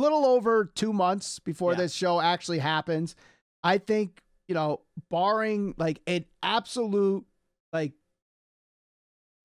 little 0.00 0.24
over 0.24 0.64
two 0.64 0.92
months 0.92 1.38
before 1.38 1.72
Yeah. 1.72 1.78
this 1.78 1.92
show 1.94 2.20
actually 2.20 2.58
happens. 2.58 3.14
I 3.62 3.78
think, 3.78 4.22
you 4.48 4.54
know, 4.54 4.80
barring 5.10 5.74
like 5.76 6.00
an 6.06 6.24
absolute 6.42 7.24
like 7.72 7.92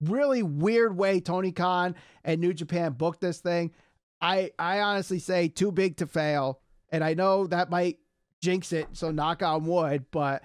really 0.01 0.43
weird 0.43 0.97
way 0.97 1.19
Tony 1.19 1.51
Khan 1.51 1.95
and 2.23 2.41
New 2.41 2.53
Japan 2.53 2.93
booked 2.93 3.21
this 3.21 3.39
thing, 3.39 3.71
I 4.21 4.51
I 4.59 4.81
honestly 4.81 5.19
say 5.19 5.47
too 5.47 5.71
big 5.71 5.97
to 5.97 6.07
fail. 6.07 6.59
And 6.91 7.03
I 7.03 7.13
know 7.13 7.47
that 7.47 7.69
might 7.69 7.99
jinx 8.41 8.71
it, 8.71 8.87
so 8.93 9.11
knock 9.11 9.41
on 9.41 9.65
wood, 9.65 10.05
but 10.11 10.43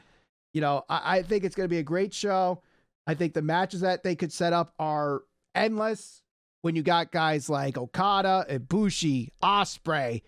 you 0.52 0.60
know, 0.60 0.84
I, 0.88 1.18
I 1.18 1.22
think 1.22 1.44
it's 1.44 1.54
gonna 1.54 1.68
be 1.68 1.78
a 1.78 1.82
great 1.82 2.12
show. 2.14 2.62
I 3.06 3.14
think 3.14 3.34
the 3.34 3.42
matches 3.42 3.80
that 3.80 4.02
they 4.02 4.14
could 4.16 4.32
set 4.32 4.52
up 4.52 4.72
are 4.78 5.22
endless 5.54 6.22
when 6.62 6.76
you 6.76 6.82
got 6.82 7.12
guys 7.12 7.48
like 7.48 7.76
Okada, 7.78 8.46
Ibushi, 8.48 9.30
Ospreay, 9.42 10.22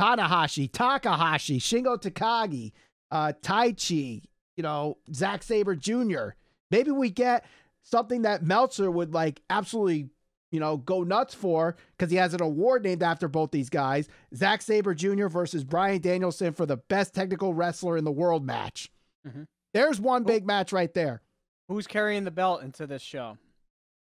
Tanahashi, 0.00 0.70
Takahashi, 0.70 1.58
Shingo 1.58 2.00
Takagi, 2.00 2.72
uh, 3.10 3.32
Taichi, 3.42 4.22
you 4.56 4.62
know, 4.62 4.98
Zack 5.14 5.42
Sabre 5.42 5.76
Jr. 5.76 6.30
Maybe 6.70 6.90
we 6.90 7.10
get 7.10 7.44
something 7.82 8.22
that 8.22 8.42
Meltzer 8.42 8.90
would 8.90 9.14
like 9.14 9.40
absolutely, 9.48 10.08
you 10.50 10.60
know, 10.60 10.76
go 10.78 11.02
nuts 11.02 11.34
for 11.34 11.76
because 11.96 12.10
he 12.10 12.16
has 12.16 12.34
an 12.34 12.42
award 12.42 12.82
named 12.82 13.02
after 13.02 13.28
both 13.28 13.52
these 13.52 13.70
guys. 13.70 14.08
Zack 14.34 14.62
Sabre 14.62 14.94
Jr. 14.94 15.28
versus 15.28 15.62
Bryan 15.64 16.00
Danielson 16.00 16.52
for 16.52 16.66
the 16.66 16.76
best 16.78 17.14
technical 17.14 17.54
wrestler 17.54 17.96
in 17.96 18.04
the 18.04 18.12
world 18.12 18.44
match. 18.44 18.90
Mhm. 19.26 19.44
There's 19.72 20.00
one 20.00 20.24
big 20.24 20.46
match 20.46 20.72
right 20.72 20.92
there. 20.94 21.22
Who's 21.68 21.86
carrying 21.86 22.24
the 22.24 22.30
belt 22.30 22.62
into 22.62 22.86
this 22.86 23.02
show? 23.02 23.38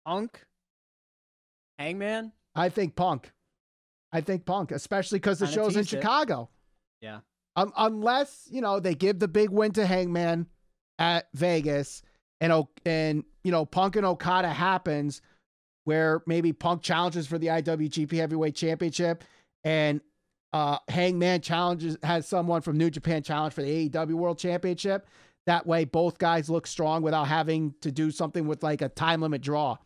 Punk, 0.06 0.44
Hangman. 1.80 2.32
I 2.54 2.68
think 2.68 2.94
Punk. 2.94 3.32
I 4.12 4.20
think 4.20 4.44
Punk, 4.44 4.70
especially 4.70 5.18
because 5.18 5.38
the 5.38 5.46
Kinda 5.46 5.62
show's 5.62 5.76
in 5.76 5.82
teased 5.82 5.94
it. 5.94 5.96
Chicago. 5.96 6.50
Yeah. 7.00 7.20
Um, 7.56 7.72
unless 7.76 8.46
you 8.50 8.60
know 8.60 8.80
they 8.80 8.94
give 8.94 9.18
the 9.18 9.28
big 9.28 9.50
win 9.50 9.72
to 9.72 9.86
Hangman 9.86 10.46
at 10.98 11.28
Vegas, 11.34 12.02
and 12.40 12.66
and 12.84 13.24
you 13.44 13.50
know 13.50 13.64
Punk 13.64 13.96
and 13.96 14.04
Okada 14.04 14.50
happens, 14.50 15.22
where 15.84 16.22
maybe 16.26 16.52
Punk 16.52 16.82
challenges 16.82 17.26
for 17.26 17.38
the 17.38 17.46
IWGP 17.46 18.12
Heavyweight 18.12 18.54
Championship, 18.54 19.24
and 19.64 20.00
uh, 20.52 20.78
Hangman 20.88 21.40
challenges 21.40 21.96
has 22.02 22.26
someone 22.26 22.60
from 22.60 22.76
New 22.76 22.90
Japan 22.90 23.22
challenge 23.22 23.54
for 23.54 23.62
the 23.62 23.88
AEW 23.88 24.14
World 24.14 24.38
Championship. 24.38 25.06
That 25.46 25.66
way, 25.66 25.84
both 25.86 26.18
guys 26.18 26.50
look 26.50 26.66
strong 26.66 27.02
without 27.02 27.24
having 27.24 27.74
to 27.80 27.90
do 27.90 28.10
something 28.10 28.46
with 28.46 28.62
like 28.62 28.82
a 28.82 28.88
time 28.90 29.22
limit 29.22 29.40
draw. 29.40 29.78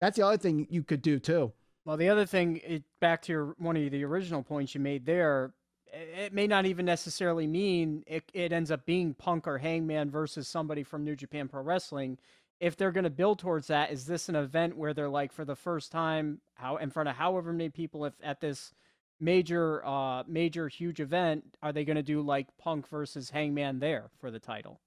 That's 0.00 0.16
the 0.16 0.26
other 0.26 0.38
thing 0.38 0.66
you 0.70 0.82
could 0.82 1.02
do 1.02 1.18
too. 1.18 1.52
Well, 1.84 1.96
the 1.96 2.08
other 2.10 2.26
thing, 2.26 2.60
it, 2.64 2.84
back 3.00 3.22
to 3.22 3.32
your 3.32 3.54
one 3.58 3.76
of 3.76 3.90
the 3.90 4.04
original 4.04 4.42
points 4.42 4.74
you 4.74 4.80
made 4.80 5.06
there, 5.06 5.54
it 5.92 6.32
may 6.32 6.46
not 6.46 6.66
even 6.66 6.84
necessarily 6.84 7.46
mean 7.46 8.04
it, 8.06 8.24
it 8.34 8.52
ends 8.52 8.70
up 8.70 8.84
being 8.84 9.14
Punk 9.14 9.46
or 9.46 9.58
Hangman 9.58 10.10
versus 10.10 10.46
somebody 10.46 10.82
from 10.82 11.04
New 11.04 11.16
Japan 11.16 11.48
Pro 11.48 11.62
Wrestling. 11.62 12.18
If 12.60 12.76
they're 12.76 12.92
going 12.92 13.04
to 13.04 13.10
build 13.10 13.38
towards 13.38 13.68
that, 13.68 13.90
is 13.90 14.04
this 14.04 14.28
an 14.28 14.36
event 14.36 14.76
where 14.76 14.92
they're 14.92 15.08
like 15.08 15.32
for 15.32 15.44
the 15.44 15.56
first 15.56 15.92
time, 15.92 16.40
how 16.54 16.76
in 16.76 16.90
front 16.90 17.08
of 17.08 17.16
however 17.16 17.52
many 17.52 17.70
people, 17.70 18.04
if 18.04 18.14
at 18.22 18.40
this 18.40 18.74
major, 19.20 19.84
uh, 19.86 20.24
major 20.26 20.68
huge 20.68 21.00
event, 21.00 21.44
are 21.62 21.72
they 21.72 21.84
going 21.84 21.96
to 21.96 22.02
do 22.02 22.20
like 22.20 22.48
Punk 22.58 22.88
versus 22.88 23.30
Hangman 23.30 23.78
there 23.78 24.10
for 24.20 24.30
the 24.30 24.40
title? 24.40 24.80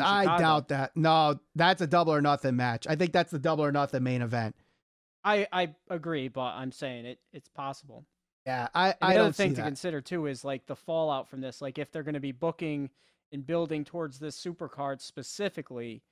I 0.00 0.38
doubt 0.38 0.68
that. 0.68 0.96
No, 0.96 1.38
that's 1.54 1.82
a 1.82 1.86
double 1.86 2.12
or 2.12 2.20
nothing 2.20 2.56
match. 2.56 2.86
I 2.88 2.96
think 2.96 3.12
that's 3.12 3.30
the 3.30 3.38
double 3.38 3.64
or 3.64 3.72
nothing 3.72 4.02
main 4.02 4.22
event. 4.22 4.56
I 5.24 5.46
I 5.52 5.74
agree, 5.90 6.28
but 6.28 6.54
I'm 6.54 6.72
saying 6.72 7.06
it 7.06 7.18
it's 7.32 7.48
possible. 7.48 8.04
Yeah, 8.46 8.68
I, 8.74 8.88
And 8.88 8.96
I 9.02 9.08
the 9.08 9.14
don't 9.14 9.24
other 9.26 9.32
thing 9.32 9.54
to 9.56 9.62
consider 9.62 10.00
too 10.00 10.26
is 10.26 10.44
like 10.44 10.66
the 10.66 10.76
fallout 10.76 11.28
from 11.28 11.40
this. 11.40 11.60
Like 11.60 11.78
if 11.78 11.90
they're 11.90 12.04
going 12.04 12.14
to 12.14 12.20
be 12.20 12.32
booking 12.32 12.90
and 13.32 13.46
building 13.46 13.84
towards 13.84 14.18
this 14.18 14.40
supercard 14.40 15.00
specifically. 15.00 16.02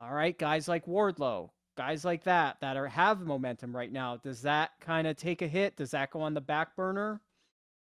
All 0.00 0.12
right, 0.12 0.38
guys 0.38 0.68
like 0.68 0.86
Wardlow, 0.86 1.50
guys 1.76 2.04
like 2.04 2.24
that 2.24 2.58
that 2.60 2.76
are 2.76 2.86
have 2.86 3.20
momentum 3.20 3.74
right 3.74 3.92
now. 3.92 4.16
Does 4.16 4.42
that 4.42 4.70
kind 4.80 5.06
of 5.06 5.16
take 5.16 5.42
a 5.42 5.48
hit? 5.48 5.76
Does 5.76 5.90
that 5.90 6.10
go 6.10 6.20
on 6.20 6.34
the 6.34 6.40
back 6.40 6.76
burner? 6.76 7.20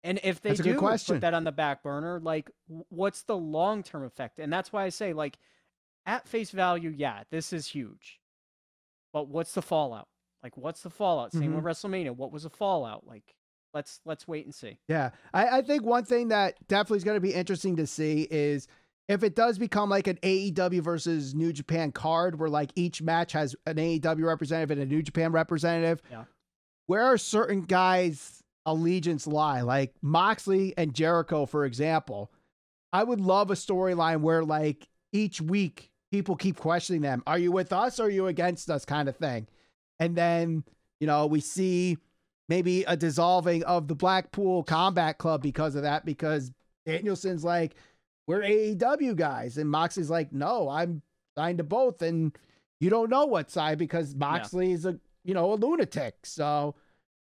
And 0.04 0.20
if 0.24 0.42
they 0.42 0.50
That's 0.50 0.62
do 0.62 0.78
put 0.78 1.22
that 1.22 1.34
on 1.34 1.44
the 1.44 1.52
back 1.52 1.84
burner, 1.84 2.20
like 2.20 2.50
what's 2.90 3.24
the 3.24 3.38
long 3.38 3.84
term 3.84 4.04
effect? 4.04 4.40
And 4.40 4.52
that's 4.52 4.74
why 4.74 4.84
I 4.84 4.90
say 4.90 5.14
like 5.14 5.38
at 6.06 6.28
face 6.28 6.52
value, 6.52 6.90
yeah, 6.96 7.24
this 7.30 7.54
is 7.54 7.68
huge. 7.68 8.20
But 9.14 9.28
what's 9.28 9.54
the 9.54 9.62
fallout? 9.62 10.08
Like 10.42 10.58
what's 10.58 10.82
the 10.82 10.90
fallout? 10.90 11.34
Same 11.34 11.54
Mm-hmm. 11.54 11.56
with 11.56 11.66
WrestleMania. 11.66 12.16
What 12.16 12.32
was 12.32 12.44
the 12.44 12.50
fallout? 12.50 13.06
Like 13.06 13.36
let's 13.74 14.00
let's 14.06 14.28
wait 14.28 14.46
and 14.46 14.56
see. 14.56 14.80
Yeah, 14.88 15.12
I, 15.34 15.60
I 15.60 15.62
think 15.62 15.84
one 15.84 16.06
thing 16.06 16.30
that 16.30 16.56
definitely 16.68 16.98
is 16.98 17.04
going 17.04 17.18
to 17.18 17.22
be 17.22 17.34
interesting 17.34 17.76
to 17.76 17.86
see 17.86 18.28
is 18.32 18.68
if 19.08 19.24
it 19.24 19.36
does 19.36 19.58
become 19.60 19.90
like 19.90 20.08
an 20.08 20.18
AEW 20.24 20.82
versus 20.82 21.36
New 21.36 21.54
Japan 21.54 21.92
card, 21.92 22.40
where 22.40 22.50
like 22.50 22.72
each 22.76 23.02
match 23.02 23.34
has 23.34 23.56
an 23.68 23.76
AEW 23.76 24.26
representative 24.26 24.72
and 24.72 24.82
a 24.82 24.86
New 24.92 25.04
Japan 25.04 25.32
representative. 25.32 26.02
Yeah. 26.10 26.24
Where 26.88 27.04
are 27.04 27.18
certain 27.18 27.62
guys' 27.62 28.40
allegiance 28.65 29.28
lie? 29.28 29.62
Like 29.62 29.93
Moxley 30.02 30.74
and 30.78 30.93
Jericho, 30.93 31.45
for 31.45 31.65
example. 31.65 32.32
I 32.93 33.04
would 33.04 33.21
love 33.21 33.52
a 33.52 33.56
storyline 33.56 34.21
where 34.21 34.43
like 34.43 34.88
each 35.13 35.39
week 35.39 35.91
people 36.12 36.36
keep 36.36 36.58
questioning 36.58 37.02
them. 37.02 37.24
Are 37.26 37.39
you 37.39 37.52
with 37.52 37.71
us 37.71 38.00
or 38.00 38.06
are 38.06 38.10
you 38.10 38.28
against 38.28 38.69
us? 38.69 38.86
kind 38.86 39.08
of 39.08 39.15
thing. 39.15 39.47
And 40.00 40.15
then, 40.15 40.63
you 41.00 41.08
know, 41.08 41.26
we 41.26 41.39
see 41.39 41.97
maybe 42.50 42.84
a 42.84 42.97
dissolving 42.97 43.63
of 43.63 43.88
the 43.88 43.95
Blackpool 43.95 44.63
Combat 44.63 45.17
Club 45.17 45.41
because 45.41 45.76
of 45.76 45.84
that, 45.84 46.06
because 46.06 46.52
Danielson's 46.86 47.45
like, 47.45 47.76
we're 48.28 48.41
AEW 48.41 49.15
guys. 49.15 49.58
And 49.58 49.69
Moxley's 49.69 50.10
like, 50.10 50.34
no, 50.34 50.67
I'm 50.69 51.02
signed 51.38 51.60
to 51.60 51.63
both. 51.63 52.02
And 52.02 52.36
you 52.80 52.89
don't 52.89 53.10
know 53.10 53.26
what 53.26 53.50
side 53.50 53.78
because 53.78 54.15
Moxley 54.15 54.69
Moxley's 54.69 54.86
a, 54.86 55.00
you 55.24 55.34
know, 55.34 55.54
a 55.54 55.56
lunatic. 55.56 56.26
So 56.26 56.76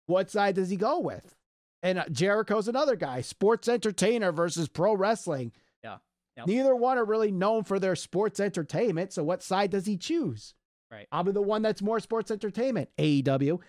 what 0.07 0.31
side 0.31 0.55
does 0.55 0.71
he 0.71 0.77
go 0.77 1.01
with? 1.01 1.35
And 1.83 1.99
uh, 1.99 2.05
Jericho's 2.11 2.69
another 2.69 2.97
guy, 2.97 3.21
sports 3.21 3.69
entertainer 3.69 4.33
versus 4.33 4.69
pro 4.69 4.95
wrestling. 4.95 5.53
Yeah. 5.83 5.99
Yep. 6.37 6.47
Neither 6.47 6.75
one 6.77 6.99
are 6.99 7.05
really 7.05 7.31
known 7.31 7.65
for 7.65 7.79
their 7.79 7.95
sports 7.97 8.41
entertainment. 8.41 9.13
So 9.13 9.23
what 9.23 9.43
side 9.43 9.71
does 9.71 9.87
he 9.87 9.97
choose? 9.97 10.55
Right. 10.91 11.07
I'll 11.13 11.25
be 11.25 11.33
the 11.33 11.43
one 11.43 11.63
that's 11.63 11.83
more 11.83 12.01
sports 12.01 12.31
entertainment, 12.31 12.89
AEW. 12.99 13.61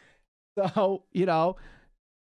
So, 0.58 1.04
you 1.12 1.26
know, 1.26 1.58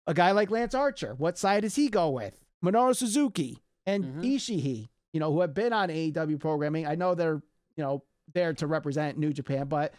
a 0.08 0.14
guy 0.16 0.32
like 0.32 0.50
Lance 0.50 0.74
Archer, 0.74 1.14
what 1.20 1.38
side 1.38 1.62
does 1.62 1.76
he 1.76 1.88
go 1.88 2.10
with? 2.10 2.36
Minoru 2.66 2.96
Suzuki 2.96 3.62
and 3.86 4.04
Mhm. 4.06 4.36
Ishii, 4.36 4.90
you 5.14 5.20
know, 5.20 5.32
who 5.32 5.42
have 5.42 5.54
been 5.54 5.72
on 5.72 5.90
AEW 5.92 6.40
programming. 6.40 6.88
I 6.88 6.96
know 6.96 7.14
they're, 7.14 7.44
you 7.78 7.84
know, 7.84 8.04
there 8.34 8.54
to 8.56 8.66
represent 8.66 9.20
New 9.20 9.32
Japan, 9.34 9.68
but, 9.68 9.94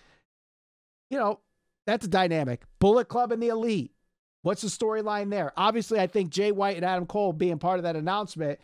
you 1.10 1.18
know, 1.18 1.38
that's 1.86 2.06
a 2.06 2.08
dynamic. 2.08 2.64
Bullet 2.80 3.06
Club 3.06 3.30
and 3.30 3.40
the 3.40 3.48
Elite. 3.50 3.93
What's 4.44 4.60
the 4.60 4.68
storyline 4.68 5.30
there? 5.30 5.54
Obviously, 5.56 5.98
I 5.98 6.06
think 6.06 6.28
Jay 6.28 6.52
White 6.52 6.76
and 6.76 6.84
Adam 6.84 7.06
Cole 7.06 7.32
being 7.32 7.58
part 7.58 7.78
of 7.78 7.84
that 7.84 7.96
announcement 7.96 8.60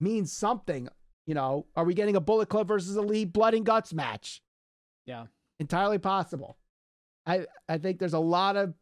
means 0.00 0.32
something. 0.32 0.88
You 1.26 1.34
know, 1.34 1.66
are 1.76 1.84
we 1.84 1.92
getting 1.92 2.16
a 2.16 2.20
Bullet 2.20 2.48
Club 2.48 2.68
versus 2.68 2.96
Elite 2.96 3.30
blood 3.30 3.52
and 3.52 3.66
guts 3.66 3.92
match? 3.92 4.40
Yeah. 5.04 5.26
entirely 5.58 5.98
possible. 5.98 6.56
I 7.26 7.46
I 7.68 7.76
think 7.76 7.98
there's 7.98 8.14
a 8.14 8.18
lot 8.18 8.56
of 8.56 8.72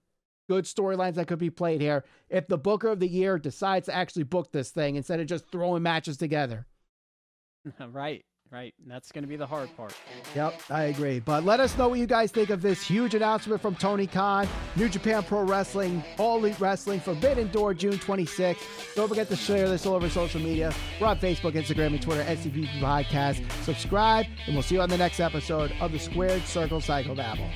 good 0.48 0.64
storylines 0.64 1.14
that 1.14 1.26
could 1.26 1.40
be 1.40 1.50
played 1.50 1.80
here 1.80 2.04
if 2.30 2.46
the 2.46 2.56
booker 2.56 2.86
of 2.86 3.00
the 3.00 3.08
year 3.08 3.36
decides 3.36 3.86
to 3.86 3.94
actually 3.94 4.22
book 4.22 4.52
this 4.52 4.70
thing 4.70 4.94
instead 4.94 5.18
of 5.18 5.26
just 5.26 5.50
throwing 5.50 5.82
matches 5.82 6.16
together. 6.16 6.66
right. 7.90 8.24
Right. 8.50 8.74
And 8.82 8.90
that's 8.90 9.12
going 9.12 9.24
to 9.24 9.28
be 9.28 9.36
the 9.36 9.46
hard 9.46 9.74
part. 9.76 9.94
Yep, 10.34 10.62
I 10.70 10.84
agree. 10.84 11.20
But 11.20 11.44
let 11.44 11.60
us 11.60 11.76
know 11.76 11.88
what 11.88 11.98
you 11.98 12.06
guys 12.06 12.32
think 12.32 12.48
of 12.48 12.62
this 12.62 12.82
huge 12.82 13.14
announcement 13.14 13.60
from 13.60 13.74
Tony 13.74 14.06
Khan, 14.06 14.48
New 14.74 14.88
Japan 14.88 15.22
Pro 15.22 15.42
Wrestling, 15.42 16.02
All 16.16 16.38
Elite 16.38 16.58
Wrestling, 16.58 17.00
Forbidden 17.00 17.48
Door, 17.48 17.74
June 17.74 17.98
26th. 17.98 18.94
Don't 18.94 19.08
forget 19.08 19.28
to 19.28 19.36
share 19.36 19.68
this 19.68 19.84
all 19.84 19.94
over 19.94 20.08
social 20.08 20.40
media. 20.40 20.72
We're 21.00 21.08
on 21.08 21.18
Facebook, 21.18 21.52
Instagram, 21.52 21.88
and 21.88 22.02
Twitter, 22.02 22.24
SCP 22.24 22.66
Podcast. 22.80 23.50
Subscribe, 23.64 24.26
and 24.46 24.54
we'll 24.54 24.62
see 24.62 24.76
you 24.76 24.80
on 24.80 24.88
the 24.88 24.98
next 24.98 25.20
episode 25.20 25.72
of 25.80 25.92
the 25.92 25.98
Squared 25.98 26.42
Circle 26.44 26.80
Psycho 26.80 27.14
Babble. 27.14 27.50